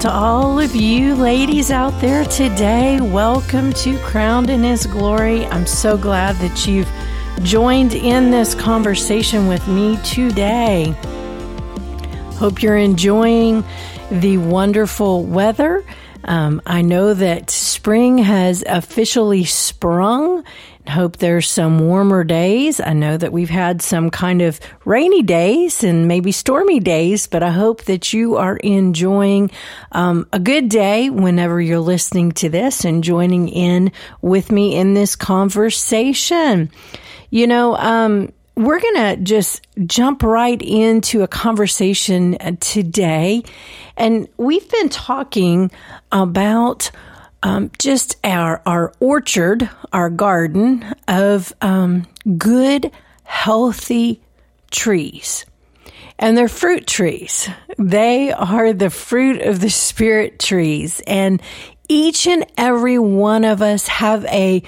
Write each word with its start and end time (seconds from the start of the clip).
to 0.00 0.08
all 0.08 0.60
of 0.60 0.76
you 0.76 1.16
ladies 1.16 1.72
out 1.72 2.00
there 2.00 2.24
today. 2.26 3.00
Welcome 3.00 3.72
to 3.72 3.98
Crowned 3.98 4.48
in 4.48 4.62
His 4.62 4.86
Glory. 4.86 5.44
I'm 5.46 5.66
so 5.66 5.98
glad 5.98 6.36
that 6.36 6.68
you've 6.68 6.88
joined 7.42 7.94
in 7.94 8.30
this 8.30 8.54
conversation 8.54 9.48
with 9.48 9.66
me 9.66 9.96
today. 10.04 10.94
Hope 12.34 12.62
you're 12.62 12.76
enjoying 12.76 13.64
the 14.12 14.38
wonderful 14.38 15.24
weather. 15.24 15.84
Um, 16.22 16.62
I 16.64 16.82
know 16.82 17.14
that 17.14 17.50
spring 17.50 18.18
has 18.18 18.62
officially 18.68 19.46
sprung 19.46 20.44
hope 20.88 21.18
there's 21.18 21.50
some 21.50 21.78
warmer 21.78 22.24
days. 22.24 22.80
I 22.80 22.92
know 22.92 23.16
that 23.16 23.32
we've 23.32 23.50
had 23.50 23.82
some 23.82 24.10
kind 24.10 24.42
of 24.42 24.58
rainy 24.84 25.22
days 25.22 25.84
and 25.84 26.08
maybe 26.08 26.32
stormy 26.32 26.80
days, 26.80 27.26
but 27.26 27.42
I 27.42 27.50
hope 27.50 27.84
that 27.84 28.12
you 28.12 28.36
are 28.36 28.56
enjoying 28.56 29.50
um, 29.92 30.26
a 30.32 30.38
good 30.38 30.68
day 30.68 31.10
whenever 31.10 31.60
you're 31.60 31.78
listening 31.78 32.32
to 32.32 32.48
this 32.48 32.84
and 32.84 33.04
joining 33.04 33.48
in 33.48 33.92
with 34.22 34.50
me 34.50 34.76
in 34.76 34.94
this 34.94 35.16
conversation. 35.16 36.70
You 37.30 37.46
know, 37.46 37.76
um, 37.76 38.32
we're 38.58 38.80
going 38.80 38.96
to 38.96 39.16
just 39.22 39.66
jump 39.86 40.24
right 40.24 40.60
into 40.60 41.22
a 41.22 41.28
conversation 41.28 42.36
today. 42.58 43.44
And 43.96 44.28
we've 44.36 44.68
been 44.68 44.88
talking 44.88 45.70
about 46.10 46.90
um, 47.42 47.70
just 47.78 48.16
our 48.24 48.62
our 48.66 48.92
orchard, 49.00 49.68
our 49.92 50.10
garden 50.10 50.84
of 51.06 51.52
um, 51.60 52.06
good, 52.36 52.90
healthy 53.24 54.20
trees. 54.70 55.44
And 56.18 56.36
they're 56.36 56.48
fruit 56.48 56.86
trees. 56.86 57.48
They 57.78 58.32
are 58.32 58.72
the 58.72 58.90
fruit 58.90 59.40
of 59.40 59.60
the 59.60 59.70
spirit 59.70 60.40
trees. 60.40 61.00
And 61.06 61.40
each 61.88 62.26
and 62.26 62.44
every 62.56 62.98
one 62.98 63.44
of 63.44 63.62
us 63.62 63.86
have 63.86 64.24
a 64.26 64.62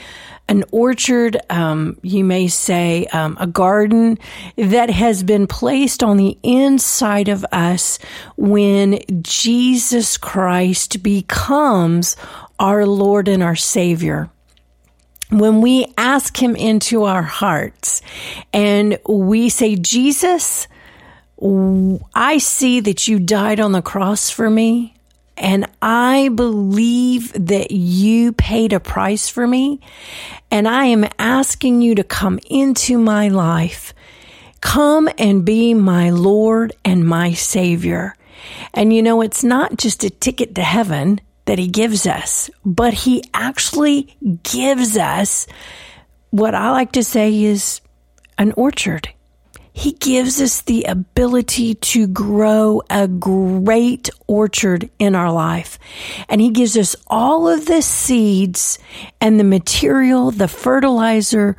an 0.51 0.65
orchard, 0.73 1.37
um, 1.49 1.97
you 2.03 2.25
may 2.25 2.49
say 2.49 3.07
um, 3.13 3.37
a 3.39 3.47
garden 3.47 4.19
that 4.57 4.91
has 4.91 5.23
been 5.23 5.47
placed 5.47 6.03
on 6.03 6.17
the 6.17 6.37
inside 6.43 7.29
of 7.29 7.47
us 7.53 8.01
when 8.37 8.99
Jesus 9.23 10.17
Christ 10.17 11.05
becomes 11.05 12.17
our 12.61 12.87
Lord 12.87 13.27
and 13.27 13.43
our 13.43 13.57
Savior 13.57 14.31
when 15.31 15.61
we 15.61 15.87
ask 15.97 16.41
him 16.41 16.57
into 16.57 17.05
our 17.05 17.23
hearts 17.23 18.03
and 18.53 18.99
we 19.09 19.49
say, 19.49 19.77
Jesus, 19.77 20.67
I 21.41 22.39
see 22.39 22.81
that 22.81 23.09
you 23.09 23.19
died 23.19 23.61
on 23.61 23.73
the 23.73 23.83
cross 23.83 24.29
for 24.29 24.51
me. 24.51 24.95
And 25.37 25.67
I 25.81 26.29
believe 26.35 27.33
that 27.47 27.71
you 27.71 28.33
paid 28.33 28.75
a 28.75 28.81
price 28.81 29.29
for 29.29 29.47
me. 29.47 29.81
And 30.51 30.69
I 30.69 30.87
am 30.87 31.07
asking 31.19 31.81
you 31.81 31.95
to 31.95 32.05
come 32.05 32.39
into 32.51 32.99
my 32.99 33.29
life. 33.29 33.95
Come 34.61 35.09
and 35.17 35.45
be 35.45 35.73
my 35.73 36.11
Lord 36.11 36.75
and 36.85 37.07
my 37.07 37.33
Savior. 37.33 38.15
And 38.75 38.93
you 38.93 39.03
know, 39.03 39.23
it's 39.23 39.43
not 39.43 39.79
just 39.79 40.05
a 40.05 40.11
ticket 40.11 40.55
to 40.57 40.63
heaven 40.63 41.23
that 41.51 41.59
he 41.59 41.67
gives 41.67 42.07
us, 42.07 42.49
but 42.65 42.95
he 42.95 43.25
actually 43.35 44.17
gives 44.45 44.97
us 44.97 45.49
what 46.31 46.55
I 46.55 46.71
like 46.71 46.93
to 46.93 47.03
say 47.03 47.43
is 47.43 47.81
an 48.39 48.53
orchard. 48.53 49.09
He 49.73 49.91
gives 49.91 50.41
us 50.41 50.61
the 50.61 50.85
ability 50.85 51.75
to 51.75 52.07
grow 52.07 52.83
a 52.89 53.09
great 53.09 54.11
orchard 54.29 54.91
in 55.01 55.17
our 55.17 55.33
life. 55.33 55.81
And 56.29 56.41
He 56.41 56.51
gives 56.51 56.77
us 56.77 56.95
all 57.09 57.49
of 57.49 57.67
the 57.67 57.83
seeds 57.83 58.79
and 59.21 59.41
the 59.41 59.45
material, 59.45 60.31
the 60.31 60.47
fertilizer 60.47 61.57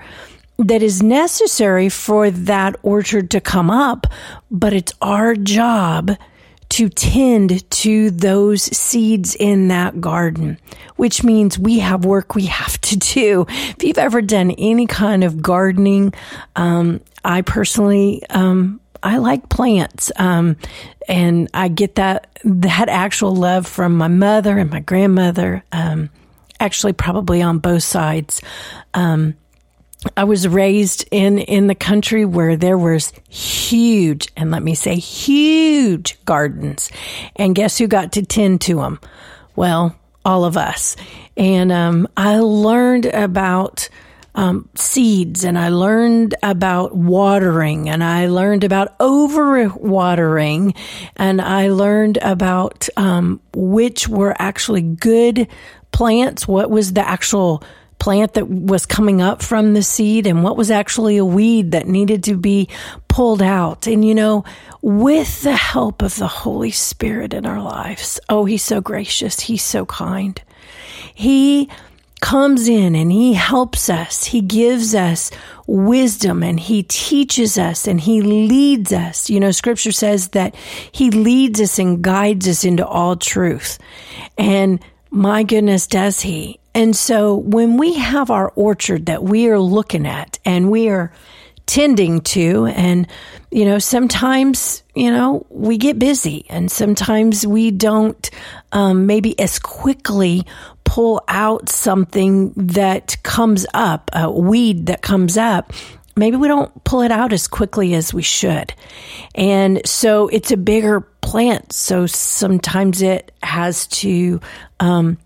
that 0.57 0.81
is 0.81 1.03
necessary 1.03 1.90
for 1.90 2.31
that 2.31 2.78
orchard 2.81 3.30
to 3.31 3.41
come 3.41 3.69
up. 3.69 4.07
But 4.50 4.72
it's 4.72 4.94
our 5.01 5.35
job 5.35 6.12
to 6.72 6.88
tend 6.88 7.70
to 7.70 8.12
those 8.12 8.64
seeds 8.64 9.36
in 9.36 9.68
that 9.68 10.00
garden, 10.00 10.58
which 10.96 11.22
means 11.22 11.59
we 11.59 11.80
have 11.80 12.06
work 12.06 12.34
we 12.34 12.46
have 12.46 12.80
to 12.82 12.98
do. 12.98 13.46
If 13.50 13.84
you've 13.84 13.98
ever 13.98 14.22
done 14.22 14.52
any 14.52 14.88
kind 14.88 15.26
of 15.26 15.42
gardening, 15.42 16.14
um, 16.56 17.02
I 17.26 17.42
personally, 17.42 18.24
um, 18.30 18.80
I 19.04 19.18
like 19.18 19.50
plants. 19.50 20.14
Um, 20.16 20.56
and 21.10 21.50
I 21.54 21.68
get 21.68 21.96
that, 21.96 22.40
that 22.46 22.88
actual 22.88 23.36
love 23.36 23.68
from 23.68 23.98
my 23.98 24.08
mother 24.08 24.58
and 24.58 24.70
my 24.70 24.80
grandmother. 24.80 25.64
Um, 25.74 26.10
actually 26.62 26.94
probably 26.94 27.42
on 27.42 27.58
both 27.58 27.84
sides. 27.84 28.42
Um, 28.94 29.36
I 30.17 30.23
was 30.23 30.47
raised 30.47 31.07
in, 31.12 31.38
in 31.38 31.67
the 31.67 31.75
country 31.75 32.25
where 32.25 32.56
there 32.56 32.78
was 32.78 33.13
huge, 33.29 34.28
and 34.35 34.50
let 34.50 34.63
me 34.63 34.73
say 34.73 34.95
huge 34.95 36.23
gardens. 36.25 36.91
And 37.35 37.56
guess 37.56 37.78
who 37.78 37.88
got 37.88 38.13
to 38.13 38.25
tend 38.25 38.62
to 38.62 38.75
them? 38.78 39.00
Well, 39.56 39.95
all 40.25 40.45
of 40.45 40.57
us. 40.57 40.95
And 41.38 41.72
um, 41.72 42.07
I 42.17 42.39
learned 42.39 43.06
about 43.06 43.89
um, 44.34 44.69
seeds 44.75 45.44
and 45.44 45.57
I 45.57 45.69
learned 45.69 46.35
about 46.41 46.95
watering 46.95 47.89
and 47.89 48.03
I 48.03 48.28
learned 48.28 48.63
about 48.63 48.95
over 49.00 49.68
watering 49.69 50.73
and 51.18 51.41
I 51.41 51.68
learned 51.68 52.18
about 52.22 52.88
um, 52.95 53.41
which 53.53 54.07
were 54.07 54.33
actually 54.39 54.83
good 54.83 55.47
plants, 55.91 56.47
what 56.47 56.69
was 56.69 56.94
the 56.94 57.06
actual 57.06 57.62
plant 58.01 58.34
that 58.34 58.50
was 58.50 58.88
coming 58.88 59.22
up 59.22 59.44
from 59.44 59.75
the 59.75 59.84
seed 59.84 60.25
and 60.25 60.44
what 60.44 60.57
was 60.57 60.72
actually 60.72 61.17
a 61.17 61.23
weed 61.23 61.72
that 61.72 61.88
needed 61.88 62.23
to 62.23 62.35
be 62.35 62.67
pulled 63.07 63.44
out. 63.44 63.85
And 63.85 64.03
you 64.03 64.16
know, 64.16 64.44
with 64.81 65.44
the 65.44 65.56
help 65.56 66.01
of 66.01 66.16
the 66.16 66.28
Holy 66.28 66.72
Spirit 66.72 67.34
in 67.35 67.45
our 67.45 67.62
lives, 67.62 68.19
oh, 68.28 68.45
He's 68.45 68.63
so 68.63 68.81
gracious. 68.81 69.39
He's 69.39 69.63
so 69.63 69.85
kind. 69.85 70.41
He 71.13 71.69
comes 72.22 72.67
in 72.67 72.95
and 72.95 73.12
he 73.12 73.34
helps 73.34 73.89
us. 73.89 74.23
He 74.23 74.41
gives 74.41 74.95
us 74.95 75.31
wisdom 75.68 76.44
and 76.44 76.59
he 76.59 76.83
teaches 76.83 77.57
us 77.57 77.88
and 77.88 78.00
he 78.00 78.22
leads 78.22 78.94
us. 78.94 79.29
You 79.29 79.39
know, 79.39 79.51
scripture 79.51 79.91
says 79.91 80.29
that 80.29 80.56
he 80.91 81.12
leads 81.12 81.59
us 81.59 81.79
and 81.79 82.01
guides 82.01 82.47
us 82.47 82.63
into 82.63 82.85
all 82.85 83.16
truth. 83.16 83.79
And 84.38 84.79
my 85.12 85.44
goodness, 85.44 85.88
does 85.88 86.22
he? 86.22 86.60
And 86.74 86.96
so 86.96 87.36
when 87.36 87.78
we 87.78 87.96
have 87.96 88.32
our 88.32 88.50
orchard 88.56 89.08
that 89.08 89.24
we 89.24 89.50
are 89.50 89.60
looking 89.60 90.08
at 90.08 90.40
and 90.46 90.72
we 90.72 90.88
are 90.88 91.12
tending 91.66 92.22
to, 92.22 92.66
and, 92.68 93.08
you 93.52 93.66
know, 93.66 93.78
sometimes, 93.78 94.84
you 94.96 95.12
know, 95.12 95.46
we 95.50 95.78
get 95.78 96.00
busy 96.00 96.46
and 96.50 96.72
sometimes 96.72 97.46
we 97.46 97.72
don't 97.72 98.30
um, 98.72 99.06
maybe 99.06 99.38
as 99.38 99.60
quickly 99.60 100.46
pull 100.86 101.22
out 101.28 101.70
something 101.70 102.54
that 102.56 103.18
comes 103.24 103.66
up, 103.74 104.10
a 104.14 104.32
weed 104.32 104.88
that 104.88 105.02
comes 105.02 105.38
up 105.38 105.74
maybe 106.16 106.38
we 106.38 106.48
don't 106.48 106.84
pull 106.84 107.02
it 107.02 107.12
out 107.12 107.34
as 107.34 107.48
quickly 107.48 107.94
as 107.94 108.14
we 108.14 108.22
should. 108.22 108.74
And 109.36 109.82
so 109.86 110.28
it's 110.28 110.52
a 110.52 110.58
bigger 110.58 111.02
plant. 111.02 111.74
So 111.74 112.06
sometimes 112.06 113.02
it 113.02 113.32
has 113.44 113.88
to 113.88 114.42
um, 114.80 115.18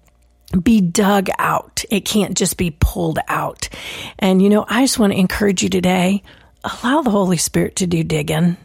be 0.61 0.81
dug 0.81 1.29
out. 1.39 1.83
It 1.89 2.01
can't 2.01 2.37
just 2.37 2.57
be 2.57 2.75
pulled 2.79 3.19
out. 3.27 3.69
And, 4.19 4.41
you 4.41 4.49
know, 4.49 4.65
I 4.67 4.83
just 4.83 4.99
want 4.99 5.13
to 5.13 5.19
encourage 5.19 5.63
you 5.63 5.69
today 5.69 6.23
allow 6.83 7.01
the 7.01 7.11
Holy 7.11 7.37
Spirit 7.37 7.77
to 7.77 7.87
do 7.87 8.03
digging, 8.03 8.57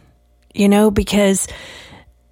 you 0.53 0.67
know, 0.67 0.91
because 0.91 1.47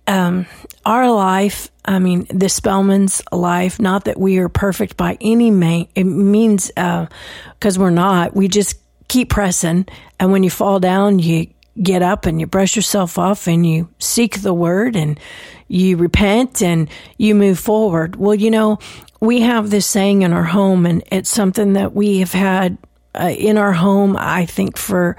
um, 0.07 0.47
our 0.85 1.11
life, 1.11 1.69
I 1.85 1.99
mean, 1.99 2.25
the 2.29 2.49
Spellman's 2.49 3.21
life, 3.31 3.79
not 3.79 4.05
that 4.05 4.19
we 4.19 4.39
are 4.39 4.49
perfect 4.49 4.97
by 4.97 5.17
any 5.21 5.51
means, 5.51 6.67
because 6.67 7.77
uh, 7.77 7.79
we're 7.79 7.89
not, 7.91 8.35
we 8.35 8.47
just 8.47 8.77
keep 9.09 9.29
pressing. 9.29 9.85
And 10.19 10.31
when 10.31 10.43
you 10.43 10.49
fall 10.49 10.79
down, 10.79 11.19
you 11.19 11.47
get 11.81 12.01
up 12.01 12.25
and 12.25 12.39
you 12.39 12.47
brush 12.47 12.75
yourself 12.75 13.17
off 13.17 13.47
and 13.47 13.65
you 13.65 13.89
seek 13.99 14.41
the 14.41 14.53
word 14.53 14.95
and 14.95 15.19
you 15.67 15.97
repent 15.97 16.61
and 16.61 16.89
you 17.17 17.35
move 17.35 17.59
forward. 17.59 18.15
Well, 18.15 18.35
you 18.35 18.51
know, 18.51 18.79
we 19.19 19.41
have 19.41 19.69
this 19.69 19.85
saying 19.85 20.21
in 20.21 20.31
our 20.33 20.45
home, 20.45 20.85
and 20.85 21.03
it's 21.11 21.29
something 21.29 21.73
that 21.73 21.93
we 21.93 22.19
have 22.19 22.31
had 22.31 22.77
uh, 23.13 23.33
in 23.37 23.57
our 23.57 23.73
home, 23.73 24.15
I 24.17 24.45
think, 24.45 24.77
for 24.77 25.17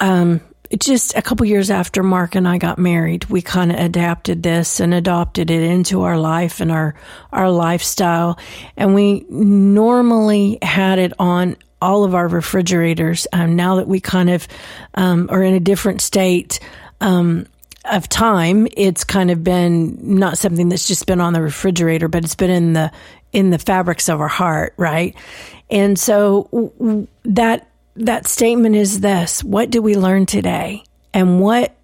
um, 0.00 0.40
just 0.78 1.16
a 1.16 1.22
couple 1.22 1.46
years 1.46 1.70
after 1.70 2.02
Mark 2.02 2.34
and 2.34 2.48
I 2.48 2.58
got 2.58 2.78
married. 2.78 3.26
We 3.26 3.42
kind 3.42 3.70
of 3.70 3.78
adapted 3.78 4.42
this 4.42 4.80
and 4.80 4.94
adopted 4.94 5.50
it 5.50 5.62
into 5.62 6.02
our 6.02 6.18
life 6.18 6.60
and 6.60 6.72
our, 6.72 6.94
our 7.32 7.50
lifestyle. 7.50 8.38
And 8.76 8.94
we 8.94 9.24
normally 9.28 10.58
had 10.62 10.98
it 10.98 11.12
on 11.18 11.56
all 11.80 12.04
of 12.04 12.14
our 12.14 12.28
refrigerators. 12.28 13.26
Um, 13.32 13.56
now 13.56 13.76
that 13.76 13.88
we 13.88 14.00
kind 14.00 14.30
of 14.30 14.46
um, 14.94 15.28
are 15.30 15.42
in 15.42 15.54
a 15.54 15.60
different 15.60 16.00
state, 16.00 16.60
um, 17.00 17.46
of 17.84 18.08
time, 18.08 18.68
it's 18.76 19.04
kind 19.04 19.30
of 19.30 19.42
been 19.42 20.18
not 20.18 20.38
something 20.38 20.68
that's 20.68 20.86
just 20.86 21.06
been 21.06 21.20
on 21.20 21.32
the 21.32 21.42
refrigerator, 21.42 22.08
but 22.08 22.24
it's 22.24 22.34
been 22.34 22.50
in 22.50 22.72
the 22.72 22.92
in 23.32 23.50
the 23.50 23.58
fabrics 23.58 24.08
of 24.08 24.20
our 24.20 24.28
heart, 24.28 24.74
right? 24.76 25.14
And 25.70 25.98
so 25.98 27.08
that 27.24 27.68
that 27.96 28.26
statement 28.26 28.76
is 28.76 29.00
this: 29.00 29.42
What 29.42 29.70
do 29.70 29.82
we 29.82 29.96
learn 29.96 30.26
today, 30.26 30.84
and 31.12 31.40
what 31.40 31.74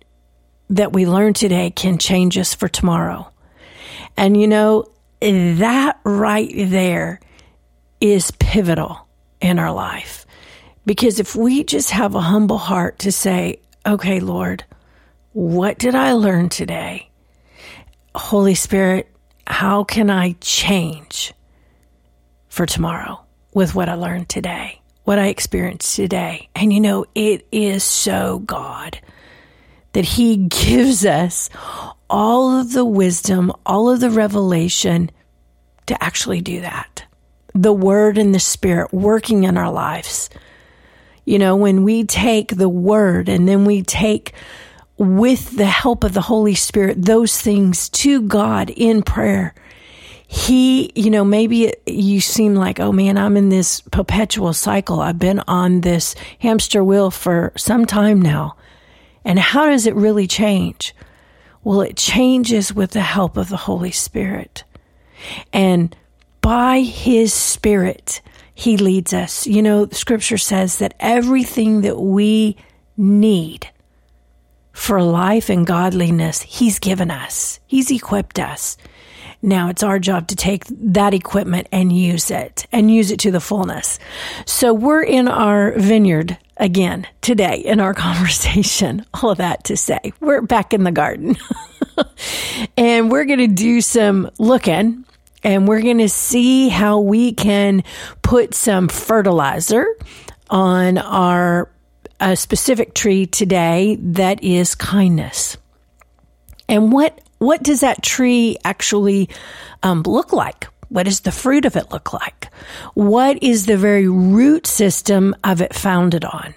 that 0.70 0.92
we 0.92 1.06
learn 1.06 1.32
today 1.32 1.70
can 1.70 1.98
change 1.98 2.38
us 2.38 2.54
for 2.54 2.68
tomorrow? 2.68 3.30
And 4.16 4.40
you 4.40 4.46
know 4.46 4.90
that 5.20 6.00
right 6.04 6.52
there 6.54 7.20
is 8.00 8.30
pivotal 8.32 9.03
in 9.44 9.58
our 9.58 9.72
life 9.72 10.26
because 10.86 11.20
if 11.20 11.36
we 11.36 11.64
just 11.64 11.90
have 11.90 12.14
a 12.14 12.20
humble 12.20 12.58
heart 12.58 12.98
to 13.00 13.12
say, 13.12 13.60
"Okay, 13.86 14.20
Lord." 14.20 14.64
What 15.34 15.78
did 15.78 15.96
I 15.96 16.12
learn 16.12 16.48
today? 16.48 17.10
Holy 18.14 18.54
Spirit, 18.54 19.08
how 19.48 19.82
can 19.82 20.08
I 20.08 20.36
change 20.40 21.34
for 22.48 22.66
tomorrow 22.66 23.20
with 23.52 23.74
what 23.74 23.88
I 23.88 23.94
learned 23.94 24.28
today, 24.28 24.80
what 25.02 25.18
I 25.18 25.26
experienced 25.26 25.96
today? 25.96 26.48
And 26.54 26.72
you 26.72 26.80
know, 26.80 27.06
it 27.16 27.48
is 27.50 27.82
so 27.82 28.38
God 28.38 29.00
that 29.92 30.04
He 30.04 30.36
gives 30.36 31.04
us 31.04 31.50
all 32.08 32.60
of 32.60 32.72
the 32.72 32.84
wisdom, 32.84 33.50
all 33.66 33.90
of 33.90 33.98
the 33.98 34.10
revelation 34.10 35.10
to 35.86 36.00
actually 36.00 36.42
do 36.42 36.60
that. 36.60 37.06
The 37.54 37.72
Word 37.72 38.18
and 38.18 38.34
the 38.34 38.40
Spirit 38.40 38.92
working 38.92 39.44
in 39.44 39.56
our 39.56 39.70
lives. 39.70 40.28
You 41.24 41.38
know, 41.38 41.56
when 41.56 41.84
we 41.84 42.04
take 42.04 42.56
the 42.56 42.68
Word 42.68 43.28
and 43.28 43.48
then 43.48 43.64
we 43.64 43.82
take 43.82 44.34
with 44.96 45.56
the 45.56 45.66
help 45.66 46.04
of 46.04 46.14
the 46.14 46.20
Holy 46.20 46.54
Spirit, 46.54 47.02
those 47.02 47.40
things 47.40 47.88
to 47.90 48.22
God 48.22 48.70
in 48.70 49.02
prayer. 49.02 49.54
He, 50.26 50.90
you 50.94 51.10
know, 51.10 51.24
maybe 51.24 51.74
you 51.86 52.20
seem 52.20 52.54
like, 52.54 52.80
oh 52.80 52.92
man, 52.92 53.16
I'm 53.16 53.36
in 53.36 53.50
this 53.50 53.80
perpetual 53.80 54.52
cycle. 54.52 55.00
I've 55.00 55.18
been 55.18 55.40
on 55.46 55.82
this 55.82 56.14
hamster 56.40 56.82
wheel 56.82 57.10
for 57.10 57.52
some 57.56 57.86
time 57.86 58.20
now. 58.20 58.56
And 59.24 59.38
how 59.38 59.68
does 59.68 59.86
it 59.86 59.94
really 59.94 60.26
change? 60.26 60.94
Well, 61.62 61.80
it 61.82 61.96
changes 61.96 62.74
with 62.74 62.90
the 62.90 63.00
help 63.00 63.36
of 63.36 63.48
the 63.48 63.56
Holy 63.56 63.90
Spirit. 63.90 64.64
And 65.52 65.96
by 66.44 66.80
His 66.80 67.32
Spirit, 67.32 68.20
He 68.54 68.76
leads 68.76 69.14
us. 69.14 69.46
You 69.46 69.62
know, 69.62 69.88
Scripture 69.90 70.36
says 70.36 70.76
that 70.76 70.92
everything 71.00 71.80
that 71.80 71.98
we 71.98 72.58
need 72.98 73.66
for 74.70 75.02
life 75.02 75.48
and 75.48 75.66
godliness 75.66 76.42
He's 76.42 76.78
given 76.78 77.10
us. 77.10 77.60
He's 77.66 77.90
equipped 77.90 78.38
us. 78.38 78.76
Now 79.40 79.70
it's 79.70 79.82
our 79.82 79.98
job 79.98 80.28
to 80.28 80.36
take 80.36 80.66
that 80.66 81.14
equipment 81.14 81.66
and 81.72 81.90
use 81.90 82.30
it 82.30 82.66
and 82.70 82.90
use 82.90 83.10
it 83.10 83.20
to 83.20 83.30
the 83.30 83.40
fullness. 83.40 83.98
So 84.44 84.74
we're 84.74 85.02
in 85.02 85.28
our 85.28 85.72
vineyard 85.78 86.36
again 86.58 87.06
today 87.22 87.56
in 87.56 87.80
our 87.80 87.94
conversation. 88.08 89.06
All 89.14 89.30
of 89.30 89.38
that 89.38 89.64
to 89.64 89.78
say, 89.78 90.12
we're 90.20 90.42
back 90.42 90.74
in 90.74 90.84
the 90.84 90.92
garden 90.92 91.36
and 92.76 93.10
we're 93.10 93.24
going 93.24 93.38
to 93.38 93.46
do 93.46 93.80
some 93.80 94.30
looking 94.38 95.06
and 95.44 95.68
we're 95.68 95.82
going 95.82 95.98
to 95.98 96.08
see 96.08 96.68
how 96.68 96.98
we 96.98 97.32
can 97.32 97.84
put 98.22 98.54
some 98.54 98.88
fertilizer 98.88 99.86
on 100.50 100.98
our 100.98 101.70
a 102.20 102.36
specific 102.36 102.94
tree 102.94 103.26
today 103.26 103.98
that 104.00 104.42
is 104.42 104.74
kindness. 104.74 105.56
And 106.68 106.90
what 106.90 107.20
what 107.38 107.62
does 107.62 107.80
that 107.80 108.02
tree 108.02 108.56
actually 108.64 109.28
um, 109.82 110.02
look 110.02 110.32
like? 110.32 110.66
What 110.88 111.02
does 111.02 111.20
the 111.20 111.32
fruit 111.32 111.66
of 111.66 111.76
it 111.76 111.90
look 111.90 112.12
like? 112.12 112.48
What 112.94 113.42
is 113.42 113.66
the 113.66 113.76
very 113.76 114.08
root 114.08 114.66
system 114.66 115.34
of 115.44 115.60
it 115.60 115.74
founded 115.74 116.24
on? 116.24 116.54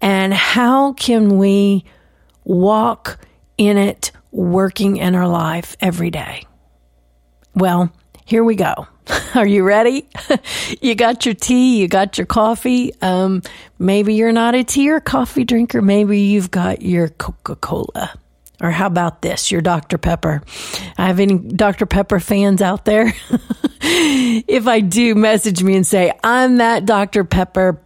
And 0.00 0.32
how 0.32 0.94
can 0.94 1.38
we 1.38 1.84
walk 2.44 3.18
in 3.58 3.76
it, 3.76 4.10
working 4.32 4.96
in 4.96 5.14
our 5.14 5.28
life 5.28 5.76
every 5.80 6.10
day? 6.10 6.44
Well, 7.54 7.92
here 8.28 8.44
we 8.44 8.56
go. 8.56 8.86
Are 9.34 9.46
you 9.46 9.64
ready? 9.64 10.06
you 10.82 10.94
got 10.94 11.24
your 11.24 11.34
tea, 11.34 11.80
you 11.80 11.88
got 11.88 12.18
your 12.18 12.26
coffee. 12.26 12.92
Um, 13.00 13.42
maybe 13.78 14.16
you're 14.16 14.32
not 14.32 14.54
a 14.54 14.62
tea 14.62 14.90
or 14.90 15.00
coffee 15.00 15.44
drinker. 15.44 15.80
Maybe 15.80 16.20
you've 16.20 16.50
got 16.50 16.82
your 16.82 17.08
Coca 17.08 17.56
Cola. 17.56 18.12
Or 18.60 18.70
how 18.70 18.86
about 18.86 19.22
this, 19.22 19.50
your 19.50 19.62
Dr. 19.62 19.96
Pepper? 19.96 20.42
I 20.98 21.06
have 21.06 21.20
any 21.20 21.38
Dr. 21.38 21.86
Pepper 21.86 22.20
fans 22.20 22.60
out 22.60 22.84
there? 22.84 23.14
if 23.80 24.66
I 24.66 24.80
do, 24.80 25.14
message 25.14 25.62
me 25.62 25.74
and 25.74 25.86
say, 25.86 26.12
I'm 26.22 26.58
that 26.58 26.84
Dr. 26.84 27.24
Pepper 27.24 27.80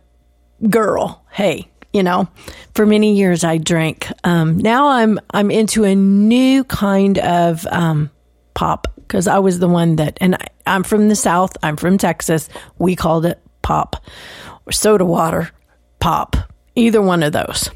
girl. 0.68 1.24
Hey, 1.30 1.68
you 1.92 2.02
know, 2.02 2.26
for 2.74 2.84
many 2.84 3.16
years 3.16 3.44
I 3.44 3.58
drank. 3.58 4.08
Um, 4.24 4.58
now 4.58 4.88
I'm 4.88 5.20
I'm 5.30 5.52
into 5.52 5.84
a 5.84 5.94
new 5.94 6.64
kind 6.64 7.18
of 7.20 7.64
um, 7.66 8.10
pop 8.54 8.86
because 8.96 9.26
I 9.26 9.38
was 9.38 9.58
the 9.58 9.68
one 9.68 9.96
that, 9.96 10.18
and 10.20 10.34
I, 10.34 10.46
I'm 10.66 10.82
from 10.82 11.08
the 11.08 11.16
South, 11.16 11.56
I'm 11.62 11.76
from 11.76 11.98
Texas. 11.98 12.48
We 12.78 12.96
called 12.96 13.26
it 13.26 13.40
pop 13.62 13.96
or 14.66 14.72
soda 14.72 15.04
water, 15.04 15.50
pop, 16.00 16.36
either 16.74 17.02
one 17.02 17.22
of 17.22 17.32
those. 17.32 17.70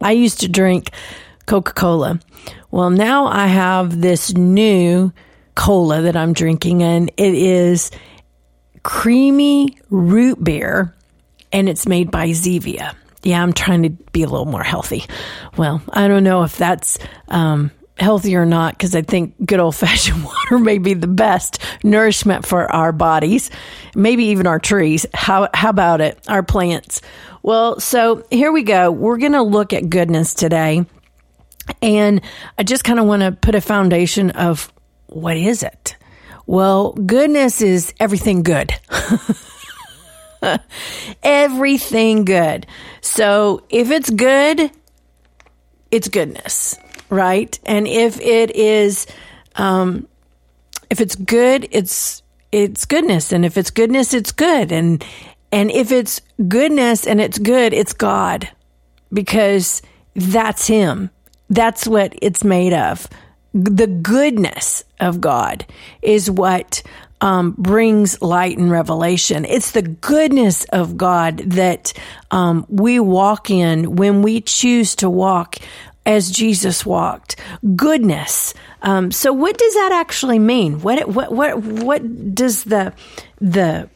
I 0.00 0.12
used 0.12 0.40
to 0.40 0.48
drink 0.48 0.90
Coca 1.46 1.72
Cola. 1.72 2.20
Well, 2.70 2.90
now 2.90 3.26
I 3.26 3.46
have 3.46 4.00
this 4.00 4.34
new 4.34 5.12
cola 5.54 6.02
that 6.02 6.16
I'm 6.16 6.32
drinking, 6.32 6.82
and 6.82 7.10
it 7.16 7.34
is 7.34 7.90
creamy 8.82 9.78
root 9.90 10.42
beer, 10.42 10.94
and 11.52 11.68
it's 11.68 11.86
made 11.86 12.10
by 12.10 12.28
Zevia. 12.28 12.94
Yeah, 13.22 13.42
I'm 13.42 13.52
trying 13.52 13.82
to 13.84 13.90
be 13.90 14.22
a 14.22 14.28
little 14.28 14.46
more 14.46 14.64
healthy. 14.64 15.04
Well, 15.56 15.80
I 15.92 16.08
don't 16.08 16.24
know 16.24 16.42
if 16.42 16.56
that's 16.56 16.98
um, 17.28 17.70
healthy 17.98 18.36
or 18.36 18.46
not 18.46 18.74
because 18.74 18.94
I 18.94 19.02
think 19.02 19.34
good 19.44 19.60
old 19.60 19.76
fashioned 19.76 20.24
water 20.24 20.58
may 20.58 20.78
be 20.78 20.94
the 20.94 21.06
best 21.06 21.58
nourishment 21.82 22.46
for 22.46 22.70
our 22.70 22.92
bodies, 22.92 23.50
maybe 23.94 24.26
even 24.26 24.46
our 24.46 24.58
trees. 24.58 25.06
How, 25.14 25.48
how 25.54 25.70
about 25.70 26.00
it? 26.00 26.18
Our 26.28 26.42
plants. 26.42 27.00
Well, 27.42 27.80
so 27.80 28.24
here 28.30 28.52
we 28.52 28.62
go. 28.62 28.90
We're 28.90 29.18
going 29.18 29.32
to 29.32 29.42
look 29.42 29.72
at 29.72 29.90
goodness 29.90 30.34
today. 30.34 30.84
And 31.80 32.20
I 32.58 32.62
just 32.62 32.84
kind 32.84 32.98
of 32.98 33.06
want 33.06 33.22
to 33.22 33.32
put 33.32 33.54
a 33.54 33.60
foundation 33.60 34.30
of 34.30 34.72
what 35.06 35.36
is 35.36 35.62
it? 35.62 35.96
Well, 36.46 36.92
goodness 36.92 37.60
is 37.60 37.94
everything 38.00 38.42
good. 38.42 38.72
everything 41.22 42.24
good. 42.24 42.66
So 43.00 43.62
if 43.70 43.90
it's 43.90 44.10
good, 44.10 44.70
it's 45.90 46.08
goodness 46.08 46.78
right? 47.12 47.60
And 47.66 47.86
if 47.86 48.20
it 48.20 48.56
is, 48.56 49.06
um, 49.54 50.08
if 50.90 51.00
it's 51.00 51.14
good, 51.14 51.68
it's 51.70 52.22
it's 52.50 52.84
goodness, 52.84 53.32
and 53.32 53.44
if 53.44 53.56
it's 53.56 53.70
goodness, 53.70 54.14
it's 54.14 54.32
good, 54.32 54.72
and 54.72 55.04
and 55.52 55.70
if 55.70 55.92
it's 55.92 56.20
goodness 56.48 57.06
and 57.06 57.20
it's 57.20 57.38
good, 57.38 57.72
it's 57.72 57.92
God, 57.92 58.48
because 59.12 59.82
that's 60.16 60.66
Him. 60.66 61.10
That's 61.50 61.86
what 61.86 62.14
it's 62.22 62.42
made 62.42 62.72
of. 62.72 63.06
The 63.52 63.86
goodness 63.86 64.82
of 64.98 65.20
God 65.20 65.66
is 66.00 66.30
what 66.30 66.82
um, 67.20 67.54
brings 67.58 68.20
light 68.22 68.56
and 68.56 68.70
revelation. 68.70 69.44
It's 69.44 69.72
the 69.72 69.82
goodness 69.82 70.64
of 70.72 70.96
God 70.96 71.38
that 71.38 71.92
um, 72.30 72.64
we 72.70 72.98
walk 72.98 73.50
in 73.50 73.96
when 73.96 74.22
we 74.22 74.40
choose 74.40 74.96
to 74.96 75.10
walk 75.10 75.58
as 76.04 76.30
Jesus 76.30 76.84
walked. 76.84 77.36
Goodness. 77.76 78.54
Um, 78.82 79.10
so, 79.10 79.32
what 79.32 79.56
does 79.56 79.74
that 79.74 79.92
actually 79.92 80.38
mean? 80.38 80.80
What 80.80 81.08
what 81.08 81.32
what 81.32 81.62
what 81.62 82.34
does 82.34 82.64
the 82.64 82.92
the 83.40 83.88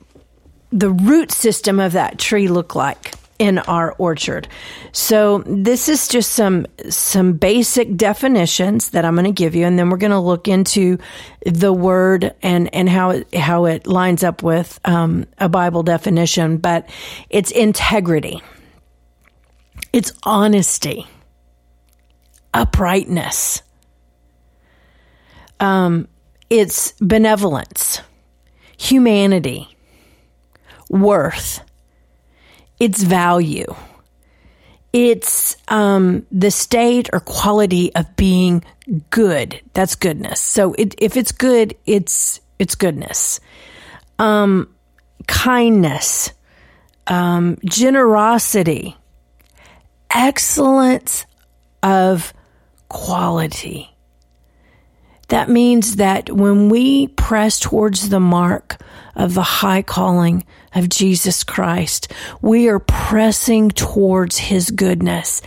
the 0.70 0.90
root 0.90 1.32
system 1.32 1.80
of 1.80 1.92
that 1.92 2.18
tree 2.18 2.48
look 2.48 2.74
like 2.74 3.14
in 3.38 3.58
our 3.58 3.92
orchard? 3.98 4.46
So, 4.92 5.38
this 5.46 5.88
is 5.88 6.06
just 6.06 6.32
some 6.32 6.66
some 6.88 7.32
basic 7.32 7.96
definitions 7.96 8.90
that 8.90 9.04
I'm 9.04 9.14
going 9.14 9.24
to 9.24 9.32
give 9.32 9.56
you, 9.56 9.66
and 9.66 9.76
then 9.76 9.90
we're 9.90 9.96
going 9.96 10.12
to 10.12 10.20
look 10.20 10.46
into 10.46 10.98
the 11.44 11.72
word 11.72 12.34
and 12.40 12.72
and 12.72 12.88
how 12.88 13.10
it, 13.10 13.34
how 13.34 13.64
it 13.64 13.88
lines 13.88 14.22
up 14.22 14.44
with 14.44 14.78
um, 14.84 15.26
a 15.38 15.48
Bible 15.48 15.82
definition. 15.82 16.58
But 16.58 16.88
it's 17.30 17.50
integrity. 17.50 18.42
It's 19.92 20.12
honesty 20.22 21.06
uprightness. 22.56 23.62
Um, 25.60 26.08
it's 26.48 26.92
benevolence, 27.00 28.00
humanity, 28.78 29.68
worth, 30.88 31.60
its 32.78 33.02
value, 33.02 33.74
it's 34.92 35.56
um, 35.68 36.26
the 36.32 36.50
state 36.50 37.10
or 37.12 37.20
quality 37.20 37.94
of 37.94 38.16
being 38.16 38.64
good. 39.10 39.60
That's 39.74 39.94
goodness. 39.94 40.40
So 40.40 40.72
it, 40.74 40.94
if 40.96 41.18
it's 41.18 41.32
good, 41.32 41.76
it's 41.84 42.40
it's 42.58 42.74
goodness. 42.74 43.40
Um, 44.18 44.74
kindness, 45.26 46.32
um, 47.06 47.58
generosity, 47.66 48.96
excellence 50.10 51.26
of 51.82 52.32
quality. 52.96 53.94
That 55.28 55.50
means 55.50 55.96
that 55.96 56.30
when 56.30 56.70
we 56.70 57.08
press 57.08 57.60
towards 57.60 58.08
the 58.08 58.20
mark 58.20 58.80
of 59.14 59.34
the 59.34 59.42
high 59.42 59.82
calling 59.82 60.46
of 60.74 60.88
Jesus 60.88 61.44
Christ, 61.44 62.10
we 62.40 62.68
are 62.68 62.78
pressing 62.78 63.70
towards 63.70 64.38
his 64.38 64.70
goodness. 64.70 65.42